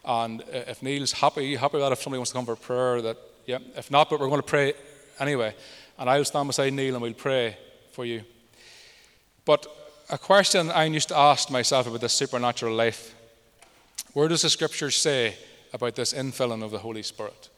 And 0.05 0.41
uh, 0.41 0.45
if 0.67 0.83
Neil's 0.83 1.13
happy, 1.13 1.55
happy 1.55 1.79
that 1.79 1.91
if 1.91 2.01
somebody 2.01 2.19
wants 2.19 2.31
to 2.31 2.35
come 2.35 2.45
for 2.45 2.55
prayer, 2.55 3.01
that 3.01 3.17
yeah. 3.45 3.59
If 3.75 3.91
not, 3.91 4.09
but 4.09 4.19
we're 4.19 4.27
going 4.27 4.41
to 4.41 4.47
pray 4.47 4.73
anyway. 5.19 5.55
And 5.97 6.09
I'll 6.09 6.25
stand 6.25 6.47
beside 6.47 6.73
Neil 6.73 6.95
and 6.95 7.01
we'll 7.01 7.13
pray 7.13 7.57
for 7.91 8.05
you. 8.05 8.23
But 9.45 9.67
a 10.09 10.17
question 10.17 10.71
I 10.71 10.85
used 10.85 11.09
to 11.09 11.17
ask 11.17 11.49
myself 11.49 11.87
about 11.87 12.01
this 12.01 12.13
supernatural 12.13 12.75
life 12.75 13.15
where 14.13 14.27
does 14.27 14.43
the 14.43 14.49
scripture 14.49 14.91
say 14.91 15.35
about 15.73 15.95
this 15.95 16.13
infilling 16.13 16.63
of 16.63 16.69
the 16.69 16.77
Holy 16.77 17.01
Spirit? 17.01 17.49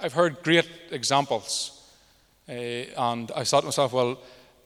I've 0.00 0.14
heard 0.14 0.42
great 0.42 0.68
examples 0.90 1.82
uh, 2.48 2.52
and 2.52 3.30
I 3.36 3.44
thought 3.44 3.60
to 3.60 3.66
myself, 3.66 3.92
well, 3.92 4.18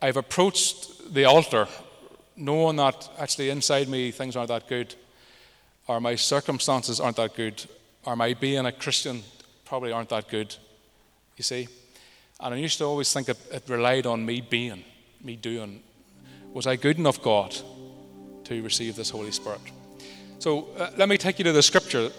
I've 0.07 0.17
approached 0.17 1.13
the 1.13 1.25
altar 1.25 1.67
knowing 2.37 2.77
that 2.77 3.11
actually 3.19 3.51
inside 3.51 3.89
me 3.89 4.13
things 4.13 4.37
aren't 4.37 4.51
that 4.51 4.69
good, 4.69 4.95
or 5.89 6.01
my 6.01 6.15
circumstances 6.15 7.01
aren't 7.01 7.17
that 7.17 7.35
good, 7.35 7.65
or 8.05 8.15
my 8.15 8.33
being 8.35 8.67
a 8.67 8.71
Christian 8.71 9.25
probably 9.65 9.91
aren't 9.91 10.11
that 10.11 10.29
good, 10.29 10.55
you 11.37 11.43
see. 11.43 11.67
And 12.39 12.55
I 12.55 12.57
used 12.57 12.79
to 12.79 12.85
always 12.85 13.13
think 13.13 13.29
it, 13.29 13.37
it 13.51 13.65
relied 13.67 14.07
on 14.07 14.25
me 14.25 14.41
being, 14.41 14.85
me 15.25 15.35
doing. 15.35 15.83
Was 16.53 16.69
I 16.69 16.77
good 16.77 16.99
enough, 16.99 17.21
God, 17.21 17.57
to 18.45 18.63
receive 18.63 18.95
this 18.95 19.11
Holy 19.11 19.33
Spirit? 19.33 19.61
So 20.39 20.69
uh, 20.79 20.93
let 20.97 21.09
me 21.09 21.19
take 21.19 21.41
you 21.41 21.45
to 21.47 21.53
the 21.53 21.65
scripture 21.65 22.11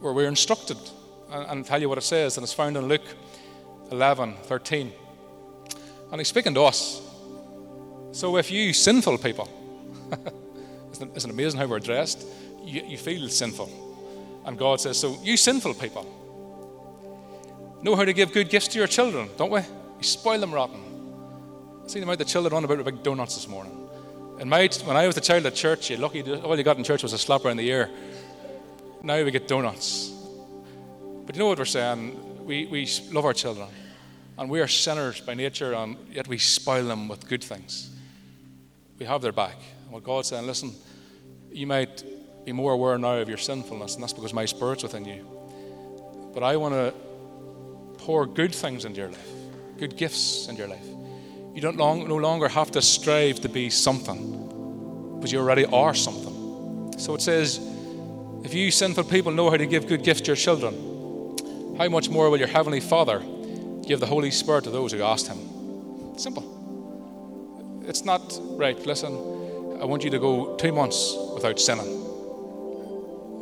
where 0.00 0.12
we're 0.12 0.26
instructed 0.26 0.78
and, 1.30 1.46
and 1.48 1.64
tell 1.64 1.80
you 1.80 1.88
what 1.88 1.98
it 1.98 2.02
says, 2.02 2.38
and 2.38 2.42
it's 2.42 2.52
found 2.52 2.76
in 2.76 2.88
Luke 2.88 3.06
11, 3.92 4.34
13. 4.42 4.92
And 6.10 6.20
he's 6.20 6.26
speaking 6.26 6.54
to 6.54 6.64
us. 6.64 7.06
So 8.12 8.36
if 8.36 8.50
you 8.50 8.72
sinful 8.72 9.18
people, 9.18 9.48
isn't, 10.92 11.10
it, 11.10 11.16
isn't 11.16 11.30
it 11.30 11.32
amazing 11.32 11.60
how 11.60 11.66
we're 11.66 11.78
dressed? 11.78 12.26
You, 12.62 12.82
you 12.82 12.98
feel 12.98 13.28
sinful. 13.28 13.70
And 14.44 14.58
God 14.58 14.80
says, 14.80 14.98
So 14.98 15.18
you 15.22 15.36
sinful 15.36 15.74
people, 15.74 16.06
know 17.82 17.94
how 17.94 18.04
to 18.04 18.12
give 18.12 18.32
good 18.32 18.48
gifts 18.48 18.68
to 18.68 18.78
your 18.78 18.88
children, 18.88 19.28
don't 19.36 19.50
we? 19.50 19.60
You 19.60 20.02
spoil 20.02 20.40
them 20.40 20.52
rotten. 20.52 20.80
I 21.84 21.88
seen 21.88 22.00
the 22.00 22.06
amount 22.06 22.20
of 22.20 22.26
children 22.26 22.52
run 22.52 22.64
about 22.64 22.78
with 22.78 22.86
big 22.86 23.02
donuts 23.02 23.34
this 23.36 23.48
morning. 23.48 23.76
And 24.40 24.48
my, 24.48 24.68
when 24.84 24.96
I 24.96 25.06
was 25.06 25.16
a 25.16 25.20
child 25.20 25.46
at 25.46 25.54
church, 25.54 25.90
you 25.90 25.96
lucky 25.96 26.22
all 26.22 26.56
you 26.56 26.64
got 26.64 26.78
in 26.78 26.84
church 26.84 27.02
was 27.02 27.12
a 27.12 27.16
slapper 27.16 27.50
in 27.50 27.56
the 27.56 27.68
ear. 27.68 27.90
Now 29.02 29.22
we 29.22 29.30
get 29.30 29.46
donuts. 29.46 30.10
But 31.26 31.36
you 31.36 31.40
know 31.40 31.46
what 31.46 31.58
we're 31.58 31.64
saying? 31.64 32.44
We, 32.46 32.66
we 32.66 32.88
love 33.12 33.24
our 33.24 33.34
children. 33.34 33.68
And 34.38 34.48
we 34.48 34.60
are 34.60 34.68
sinners 34.68 35.20
by 35.20 35.34
nature, 35.34 35.74
and 35.74 35.96
yet 36.10 36.26
we 36.26 36.38
spoil 36.38 36.84
them 36.84 37.06
with 37.08 37.28
good 37.28 37.44
things. 37.44 37.90
We 39.00 39.06
have 39.06 39.22
their 39.22 39.32
back. 39.32 39.56
And 39.84 39.92
what 39.92 40.04
God's 40.04 40.28
saying, 40.28 40.46
listen, 40.46 40.74
you 41.50 41.66
might 41.66 42.04
be 42.44 42.52
more 42.52 42.72
aware 42.72 42.98
now 42.98 43.16
of 43.16 43.28
your 43.30 43.38
sinfulness, 43.38 43.94
and 43.94 44.02
that's 44.02 44.12
because 44.12 44.34
my 44.34 44.44
spirit's 44.44 44.82
within 44.82 45.06
you. 45.06 45.26
But 46.34 46.42
I 46.42 46.56
want 46.56 46.74
to 46.74 46.94
pour 48.04 48.26
good 48.26 48.54
things 48.54 48.84
into 48.84 49.00
your 49.00 49.08
life, 49.08 49.28
good 49.78 49.96
gifts 49.96 50.48
into 50.48 50.60
your 50.60 50.68
life. 50.68 50.84
You 51.54 51.62
don't 51.62 51.78
long, 51.78 52.06
no 52.08 52.16
longer 52.16 52.46
have 52.48 52.70
to 52.72 52.82
strive 52.82 53.40
to 53.40 53.48
be 53.48 53.70
something, 53.70 55.18
but 55.20 55.32
you 55.32 55.38
already 55.38 55.64
are 55.64 55.94
something. 55.94 56.94
So 56.98 57.14
it 57.14 57.22
says, 57.22 57.58
if 58.44 58.52
you 58.52 58.70
sinful 58.70 59.04
people 59.04 59.32
know 59.32 59.48
how 59.48 59.56
to 59.56 59.66
give 59.66 59.86
good 59.86 60.04
gifts 60.04 60.20
to 60.22 60.26
your 60.26 60.36
children, 60.36 61.76
how 61.78 61.88
much 61.88 62.10
more 62.10 62.28
will 62.28 62.38
your 62.38 62.48
heavenly 62.48 62.80
Father 62.80 63.20
give 63.86 63.98
the 63.98 64.06
Holy 64.06 64.30
Spirit 64.30 64.64
to 64.64 64.70
those 64.70 64.92
who 64.92 65.02
ask 65.02 65.26
Him. 65.26 66.18
Simple. 66.18 66.59
It's 67.86 68.04
not, 68.04 68.38
right, 68.56 68.78
listen, 68.86 69.14
I 69.80 69.84
want 69.84 70.04
you 70.04 70.10
to 70.10 70.18
go 70.18 70.56
two 70.56 70.72
months 70.72 71.16
without 71.34 71.58
sinning. 71.58 71.86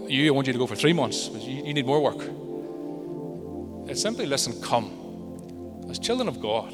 You, 0.09 0.29
I 0.29 0.31
want 0.31 0.46
you 0.46 0.53
to 0.53 0.59
go 0.59 0.66
for 0.66 0.77
three 0.77 0.92
months, 0.92 1.29
you, 1.29 1.64
you 1.64 1.74
need 1.74 1.87
more 1.87 2.01
work. 2.01 2.22
It's 3.90 4.01
simply, 4.03 4.27
listen, 4.27 4.61
come 4.62 5.87
as 5.90 5.98
children 5.98 6.29
of 6.29 6.40
God 6.40 6.72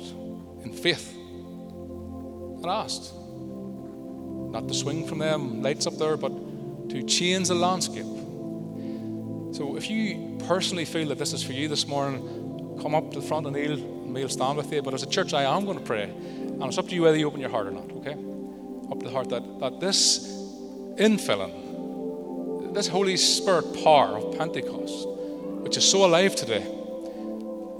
in 0.62 0.72
faith 0.72 1.14
and 1.14 2.66
asked. 2.66 3.12
Not 3.14 4.68
to 4.68 4.74
swing 4.74 5.06
from 5.06 5.18
them 5.18 5.62
lights 5.62 5.86
up 5.86 5.96
there, 5.98 6.16
but 6.16 6.30
to 6.90 7.02
change 7.02 7.48
the 7.48 7.54
landscape. 7.54 8.06
So 9.54 9.76
if 9.76 9.88
you 9.88 10.38
personally 10.46 10.84
feel 10.84 11.08
that 11.08 11.18
this 11.18 11.32
is 11.32 11.42
for 11.42 11.52
you 11.52 11.68
this 11.68 11.86
morning, 11.86 12.78
come 12.80 12.94
up 12.94 13.10
to 13.12 13.20
the 13.20 13.26
front 13.26 13.46
and 13.46 13.56
Neil, 13.56 13.72
and 13.72 14.12
we'll 14.12 14.28
stand 14.28 14.56
with 14.56 14.72
you. 14.72 14.82
But 14.82 14.94
as 14.94 15.02
a 15.02 15.08
church, 15.08 15.32
I 15.34 15.42
am 15.42 15.64
going 15.64 15.78
to 15.78 15.84
pray. 15.84 16.12
And 16.60 16.64
it's 16.64 16.78
up 16.78 16.88
to 16.88 16.94
you 16.94 17.02
whether 17.02 17.16
you 17.16 17.26
open 17.26 17.40
your 17.40 17.50
heart 17.50 17.66
or 17.66 17.72
not, 17.72 17.90
okay? 17.92 18.12
Up 18.90 18.98
to 19.00 19.04
the 19.04 19.10
heart 19.10 19.28
that, 19.30 19.58
that 19.60 19.80
this 19.80 20.26
infilling, 20.96 22.72
this 22.74 22.86
Holy 22.86 23.16
Spirit 23.16 23.64
power 23.82 24.18
of 24.18 24.38
Pentecost, 24.38 25.08
which 25.62 25.76
is 25.76 25.84
so 25.84 26.04
alive 26.04 26.36
today, 26.36 26.64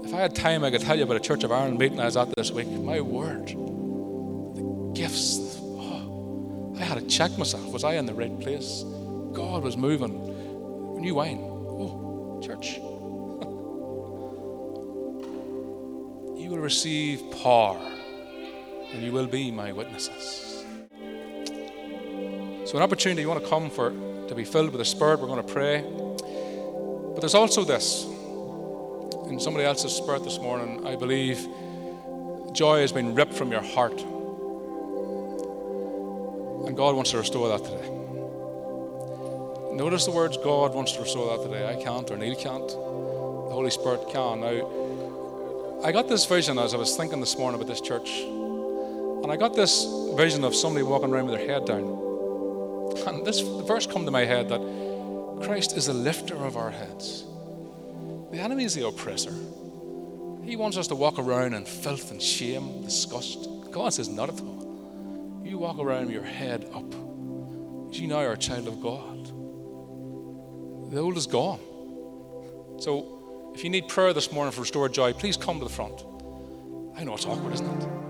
if 0.03 0.13
I 0.13 0.17
had 0.17 0.35
time, 0.35 0.63
I 0.63 0.69
could 0.69 0.81
tell 0.81 0.95
you 0.95 1.03
about 1.03 1.17
a 1.17 1.21
Church 1.21 1.43
of 1.43 1.51
Ireland 1.51 1.79
meeting 1.79 1.99
I 1.99 2.05
was 2.05 2.15
at 2.17 2.35
this 2.35 2.51
week. 2.51 2.67
My 2.67 3.01
word, 3.01 3.47
the 3.47 4.91
gifts. 4.93 5.57
Oh, 5.61 6.75
I 6.77 6.83
had 6.83 6.99
to 6.99 7.07
check 7.07 7.35
myself. 7.39 7.65
Was 7.73 7.83
I 7.83 7.93
in 7.93 8.05
the 8.05 8.13
right 8.13 8.39
place? 8.39 8.83
God 9.33 9.63
was 9.63 9.77
moving. 9.77 11.01
New 11.01 11.15
wine. 11.15 11.39
Oh, 11.39 12.39
church. 12.43 12.75
you 16.39 16.49
will 16.51 16.59
receive 16.59 17.23
power 17.41 17.79
and 18.95 19.03
you 19.03 19.11
will 19.11 19.27
be 19.27 19.51
my 19.51 19.73
witnesses. 19.73 20.63
So, 22.65 22.77
an 22.77 22.81
opportunity 22.81 23.21
you 23.21 23.27
want 23.27 23.43
to 23.43 23.49
come 23.49 23.69
for 23.69 23.91
to 24.29 24.33
be 24.33 24.45
filled 24.45 24.71
with 24.71 24.79
the 24.79 24.85
Spirit, 24.85 25.19
we're 25.19 25.27
going 25.27 25.45
to 25.45 25.53
pray. 25.53 25.81
But 27.13 27.19
there's 27.19 27.35
also 27.35 27.63
this 27.63 28.05
in 29.29 29.39
somebody 29.39 29.65
else's 29.65 29.91
spirit 29.91 30.23
this 30.23 30.39
morning, 30.39 30.85
I 30.85 30.95
believe 30.95 31.47
joy 32.53 32.79
has 32.81 32.91
been 32.91 33.15
ripped 33.15 33.33
from 33.33 33.51
your 33.51 33.61
heart. 33.61 33.99
And 36.67 36.77
God 36.77 36.95
wants 36.95 37.11
to 37.11 37.17
restore 37.17 37.49
that 37.49 37.63
today. 37.63 37.89
Notice 39.75 40.05
the 40.05 40.11
words 40.11 40.37
God 40.37 40.73
wants 40.73 40.93
to 40.93 41.01
restore 41.01 41.37
that 41.37 41.43
today. 41.43 41.67
I 41.67 41.75
can't, 41.83 42.09
or 42.09 42.17
Neil 42.17 42.35
can't. 42.35 42.67
The 42.67 43.51
Holy 43.51 43.71
Spirit 43.71 44.07
can. 44.09 44.41
Now, 44.41 45.81
I 45.83 45.91
got 45.91 46.07
this 46.07 46.25
vision 46.25 46.57
as 46.57 46.73
I 46.73 46.77
was 46.77 46.95
thinking 46.95 47.19
this 47.19 47.37
morning 47.37 47.59
about 47.59 47.67
this 47.67 47.81
church. 47.81 48.09
And 49.25 49.31
I 49.31 49.37
got 49.37 49.55
this 49.55 49.87
vision 50.13 50.43
of 50.43 50.53
somebody 50.53 50.83
walking 50.83 51.09
around 51.09 51.25
with 51.25 51.39
their 51.39 51.47
head 51.47 51.65
down. 51.65 51.81
And 53.07 53.25
this 53.25 53.39
verse 53.39 53.87
come 53.87 54.05
to 54.05 54.11
my 54.11 54.23
head 54.23 54.49
that 54.49 54.61
Christ 55.41 55.75
is 55.75 55.87
the 55.87 55.95
lifter 55.95 56.35
of 56.35 56.57
our 56.57 56.69
heads. 56.69 57.23
The 58.31 58.37
enemy 58.37 58.65
is 58.65 58.75
the 58.75 58.85
oppressor. 58.85 59.33
He 60.43 60.55
wants 60.55 60.77
us 60.77 60.85
to 60.89 60.95
walk 60.95 61.17
around 61.17 61.55
in 61.55 61.65
filth 61.65 62.11
and 62.11 62.21
shame, 62.21 62.83
disgust. 62.83 63.49
God 63.71 63.95
says, 63.95 64.09
not 64.09 64.29
at 64.29 64.39
all. 64.41 65.41
You 65.43 65.57
walk 65.57 65.79
around 65.79 66.05
with 66.05 66.13
your 66.13 66.23
head 66.23 66.69
up. 66.71 66.93
You 67.95 68.05
now 68.07 68.17
are 68.17 68.33
a 68.33 68.37
child 68.37 68.67
of 68.67 68.79
God. 68.79 69.25
The 70.91 70.99
old 70.99 71.17
is 71.17 71.25
gone. 71.25 71.61
So 72.77 73.51
if 73.55 73.63
you 73.63 73.71
need 73.71 73.87
prayer 73.87 74.13
this 74.13 74.31
morning 74.31 74.51
for 74.51 74.61
restored 74.61 74.93
joy, 74.93 75.13
please 75.13 75.35
come 75.35 75.57
to 75.57 75.65
the 75.65 75.73
front. 75.73 76.05
I 76.95 77.03
know 77.03 77.15
it's 77.15 77.25
awkward, 77.25 77.55
isn't 77.55 77.81
it? 77.81 78.04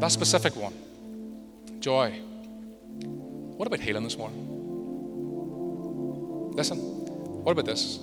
But 0.00 0.06
that 0.06 0.12
specific 0.12 0.56
one, 0.56 0.72
joy. 1.78 2.12
What 2.12 3.66
about 3.66 3.80
healing 3.80 4.02
this 4.02 4.16
morning? 4.16 4.46
Listen, 6.54 6.78
what 7.44 7.52
about 7.52 7.66
this? 7.66 7.98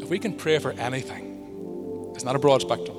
If 0.00 0.08
we 0.08 0.18
can 0.18 0.32
pray 0.32 0.58
for 0.58 0.72
anything, 0.72 2.14
it's 2.14 2.24
not 2.24 2.36
a 2.36 2.38
broad 2.38 2.62
spectrum. 2.62 2.96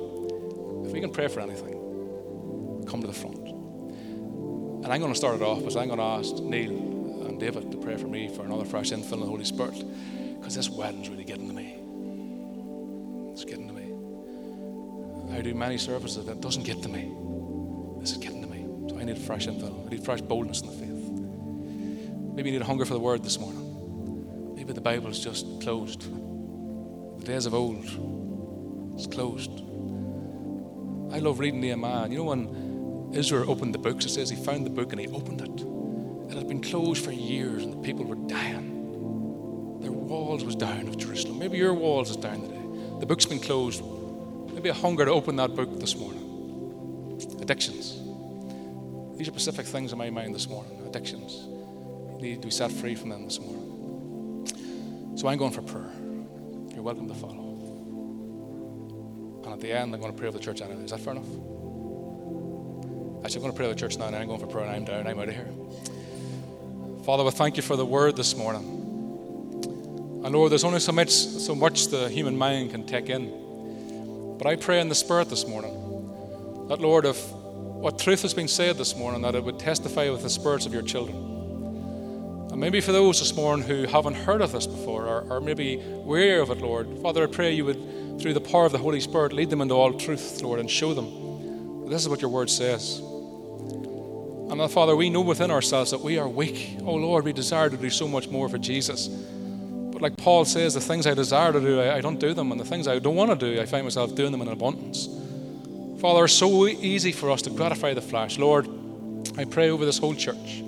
If 0.86 0.91
we 0.91 1.01
can 1.01 1.10
pray 1.10 1.29
for 1.29 1.39
anything, 1.39 2.86
come 2.88 3.01
to 3.01 3.07
the 3.07 3.13
front. 3.13 3.39
And 3.39 4.86
I'm 4.86 4.99
going 4.99 5.13
to 5.13 5.17
start 5.17 5.38
it 5.38 5.41
off 5.41 5.57
because 5.57 5.75
I'm 5.75 5.88
going 5.88 5.97
to 5.97 6.05
ask 6.05 6.36
Neil 6.43 7.25
and 7.25 7.39
David 7.39 7.71
to 7.71 7.77
pray 7.77 7.97
for 7.97 8.07
me 8.07 8.27
for 8.27 8.43
another 8.43 8.65
fresh 8.65 8.91
infill 8.91 9.13
in 9.13 9.21
the 9.21 9.25
Holy 9.25 9.45
Spirit 9.45 9.84
because 10.38 10.53
this 10.53 10.69
wedding's 10.69 11.10
really 11.10 11.23
getting 11.23 11.47
to 11.47 11.55
me. 11.55 11.73
It's 13.31 13.45
getting 13.45 13.67
to 13.67 13.73
me. 13.73 15.36
I 15.36 15.41
do 15.41 15.55
many 15.55 15.79
services 15.79 16.23
that 16.27 16.39
doesn't 16.39 16.65
get 16.65 16.84
to 16.84 16.88
me. 16.88 17.15
This 18.01 18.13
is 18.13 18.17
getting 18.17 18.41
to 18.41 18.47
me. 18.47 18.65
So 18.89 18.99
I 18.99 19.03
need 19.03 19.17
fresh 19.19 19.47
infill. 19.47 19.85
I 19.85 19.89
need 19.91 20.03
fresh 20.03 20.21
boldness 20.21 20.61
in 20.61 20.67
the 20.67 20.73
faith. 20.73 20.91
Maybe 22.35 22.49
you 22.49 22.57
need 22.57 22.63
a 22.63 22.65
hunger 22.65 22.83
for 22.83 22.95
the 22.95 22.99
word 22.99 23.23
this 23.23 23.37
morning. 23.37 24.55
Maybe 24.55 24.73
the 24.73 24.81
Bible 24.81 25.09
is 25.11 25.19
just 25.19 25.45
closed. 25.61 26.01
The 27.19 27.25
days 27.25 27.45
of 27.45 27.53
old, 27.53 27.85
it's 28.95 29.05
closed. 29.05 29.51
I 31.13 31.19
love 31.19 31.37
reading 31.37 31.61
Nehemiah. 31.61 32.07
You 32.09 32.17
know 32.17 32.23
when 32.23 33.11
Ezra 33.13 33.47
opened 33.47 33.75
the 33.75 33.79
books, 33.79 34.05
it 34.05 34.09
says 34.09 34.31
he 34.31 34.35
found 34.35 34.65
the 34.65 34.71
book 34.71 34.93
and 34.93 34.99
he 34.99 35.07
opened 35.07 35.41
it. 35.41 36.31
It 36.31 36.37
had 36.37 36.47
been 36.47 36.61
closed 36.61 37.05
for 37.05 37.11
years 37.11 37.63
and 37.63 37.73
the 37.73 37.85
people 37.85 38.05
were 38.05 38.15
dying. 38.27 39.79
Their 39.81 39.91
walls 39.91 40.43
was 40.43 40.55
down 40.55 40.87
of 40.87 40.97
Jerusalem. 40.97 41.37
Maybe 41.37 41.59
your 41.59 41.75
walls 41.75 42.09
is 42.09 42.17
down 42.17 42.41
today. 42.41 42.99
The 42.99 43.05
book's 43.05 43.27
been 43.27 43.39
closed. 43.39 43.83
Maybe 44.53 44.69
a 44.69 44.73
hunger 44.73 45.05
to 45.05 45.11
open 45.11 45.35
that 45.35 45.55
book 45.55 45.79
this 45.79 45.95
morning. 45.95 46.20
Addictions. 47.51 47.99
These 49.17 49.27
are 49.27 49.31
specific 49.31 49.65
things 49.65 49.91
in 49.91 49.97
my 49.97 50.09
mind 50.09 50.33
this 50.33 50.47
morning. 50.47 50.71
Addictions. 50.87 51.33
You 52.15 52.21
need 52.21 52.41
to 52.41 52.47
be 52.47 52.49
set 52.49 52.71
free 52.71 52.95
from 52.95 53.09
them 53.09 53.25
this 53.25 53.41
morning. 53.41 54.47
So 55.17 55.27
I'm 55.27 55.37
going 55.37 55.51
for 55.51 55.61
prayer. 55.61 55.91
You're 56.73 56.81
welcome 56.81 57.09
to 57.09 57.13
follow. 57.13 57.49
And 59.43 59.51
at 59.53 59.59
the 59.59 59.73
end, 59.73 59.93
I'm 59.93 59.99
going 59.99 60.13
to 60.13 60.17
pray 60.17 60.31
for 60.31 60.37
the 60.37 60.39
church 60.41 60.61
anyway. 60.61 60.81
Is 60.81 60.91
that 60.91 61.01
fair 61.01 61.11
enough? 61.11 61.25
Actually, 63.25 63.35
I'm 63.35 63.41
going 63.41 63.51
to 63.51 63.57
pray 63.57 63.65
for 63.65 63.73
the 63.73 63.79
church 63.81 63.97
now, 63.97 64.05
and 64.05 64.15
I'm 64.15 64.27
going 64.27 64.39
for 64.39 64.47
prayer, 64.47 64.67
and 64.67 64.73
I'm 64.73 64.85
down, 64.85 65.05
I'm 65.05 65.19
out 65.19 65.27
of 65.27 65.35
here. 65.35 65.51
Father, 67.03 67.25
we 67.25 67.31
thank 67.31 67.57
you 67.57 67.63
for 67.63 67.75
the 67.75 67.85
word 67.85 68.15
this 68.15 68.33
morning. 68.33 68.63
And 70.23 70.33
Lord, 70.33 70.51
there's 70.53 70.63
only 70.63 70.79
so 70.79 70.93
much, 70.93 71.11
so 71.11 71.53
much 71.53 71.87
the 71.87 72.07
human 72.07 72.37
mind 72.37 72.71
can 72.71 72.87
take 72.87 73.09
in. 73.09 74.37
But 74.37 74.47
I 74.47 74.55
pray 74.55 74.79
in 74.79 74.87
the 74.87 74.95
Spirit 74.95 75.29
this 75.29 75.45
morning 75.45 75.73
that, 76.69 76.79
Lord, 76.79 77.05
if 77.05 77.40
what 77.82 77.98
truth 77.98 78.22
has 78.22 78.34
been 78.34 78.48
said 78.48 78.78
this 78.78 78.96
morning, 78.96 79.22
that 79.24 79.36
it 79.36 79.44
would 79.44 79.60
testify 79.60 80.10
with 80.10 80.22
the 80.22 80.30
spirits 80.30 80.65
of 80.65 80.74
your 80.74 80.84
children. 80.84 81.17
And 82.52 82.60
maybe 82.60 82.80
for 82.80 82.91
those 82.91 83.20
this 83.20 83.36
morning 83.36 83.67
who 83.67 83.88
haven't 83.88 84.15
heard 84.15 84.41
of 84.41 84.52
this 84.52 84.67
before 84.67 85.08
or, 85.08 85.22
or 85.30 85.41
maybe 85.41 85.78
weary 85.78 86.39
of 86.39 86.52
it, 86.52 86.60
Lord, 86.60 86.88
Father, 87.02 87.24
I 87.24 87.28
pray 87.28 87.52
you 87.54 87.65
would, 87.65 88.22
through 88.22 88.34
the 88.34 88.41
power 88.41 88.65
of 88.65 88.72
the 88.72 88.78
Holy 88.78 89.00
Spirit, 89.00 89.34
lead 89.34 89.50
them 89.50 89.62
into 89.62 89.74
all 89.74 89.94
truth, 89.94 90.41
Lord, 90.41 90.60
and 90.60 90.70
show 90.70 90.94
them 90.94 91.22
this 91.91 92.04
is 92.04 92.10
what 92.10 92.22
your 92.22 92.32
word 92.32 92.50
says. 92.50 93.00
And 93.00 94.60
that, 94.60 94.72
Father, 94.72 94.96
we 94.96 95.10
know 95.10 95.22
within 95.22 95.52
ourselves 95.52 95.91
that 95.91 96.00
we 96.00 96.17
are 96.17 96.28
weak. 96.28 96.78
Oh, 96.84 96.96
Lord, 96.96 97.26
we 97.26 97.34
desire 97.34 97.70
to 97.70 97.76
do 97.76 97.89
so 97.89 98.08
much 98.08 98.30
more 98.30 98.48
for 98.48 98.58
Jesus. 98.58 99.08
But 99.08 100.02
like 100.02 100.15
Paul 100.15 100.46
says, 100.46 100.74
the 100.74 100.80
things 100.80 101.06
I 101.06 101.13
desire 101.13 101.52
to 101.52 101.60
do, 101.60 101.82
I, 101.82 101.98
I 101.98 102.02
don't 102.02 102.20
do 102.20 102.34
them. 102.34 102.52
And 102.52 102.60
the 102.60 102.65
things 102.65 102.88
I 102.88 103.00
don't 103.00 103.15
want 103.15 103.38
to 103.38 103.56
do, 103.56 103.62
I 103.62 103.65
find 103.65 103.84
myself 103.84 104.15
doing 104.15 104.32
them 104.32 104.41
in 104.41 104.48
abundance. 104.48 105.10
Father, 106.01 106.25
it's 106.25 106.33
so 106.33 106.65
easy 106.65 107.11
for 107.11 107.29
us 107.29 107.43
to 107.43 107.51
gratify 107.51 107.93
the 107.93 108.01
flesh. 108.01 108.39
Lord, 108.39 108.67
I 109.37 109.45
pray 109.45 109.69
over 109.69 109.85
this 109.85 109.99
whole 109.99 110.15
church 110.15 110.63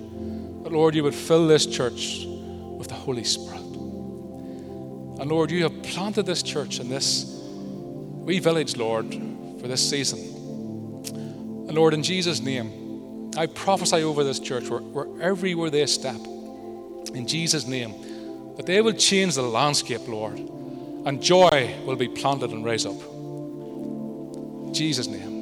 that, 0.62 0.70
Lord, 0.70 0.94
you 0.94 1.02
would 1.02 1.14
fill 1.14 1.48
this 1.48 1.66
church 1.66 2.24
with 2.24 2.86
the 2.86 2.94
Holy 2.94 3.24
Spirit. 3.24 3.58
And 3.58 5.28
Lord, 5.28 5.50
you 5.50 5.64
have 5.64 5.82
planted 5.82 6.24
this 6.24 6.40
church 6.40 6.78
in 6.78 6.88
this 6.88 7.24
wee 7.42 8.38
village, 8.38 8.76
Lord, 8.76 9.12
for 9.60 9.66
this 9.66 9.90
season. 9.90 10.20
And 11.66 11.72
Lord, 11.72 11.94
in 11.94 12.04
Jesus' 12.04 12.40
name, 12.40 13.32
I 13.36 13.46
prophesy 13.46 14.04
over 14.04 14.22
this 14.22 14.38
church 14.38 14.68
where, 14.68 14.82
where 14.82 15.20
everywhere 15.20 15.68
they 15.68 15.84
step, 15.86 16.20
in 17.12 17.26
Jesus' 17.26 17.66
name, 17.66 18.54
that 18.56 18.66
they 18.66 18.80
will 18.80 18.92
change 18.92 19.34
the 19.34 19.42
landscape, 19.42 20.06
Lord, 20.06 20.38
and 20.38 21.20
joy 21.20 21.74
will 21.84 21.96
be 21.96 22.06
planted 22.06 22.52
and 22.52 22.64
raised 22.64 22.86
up. 22.86 23.13
Jesus' 24.74 25.06
name. 25.06 25.33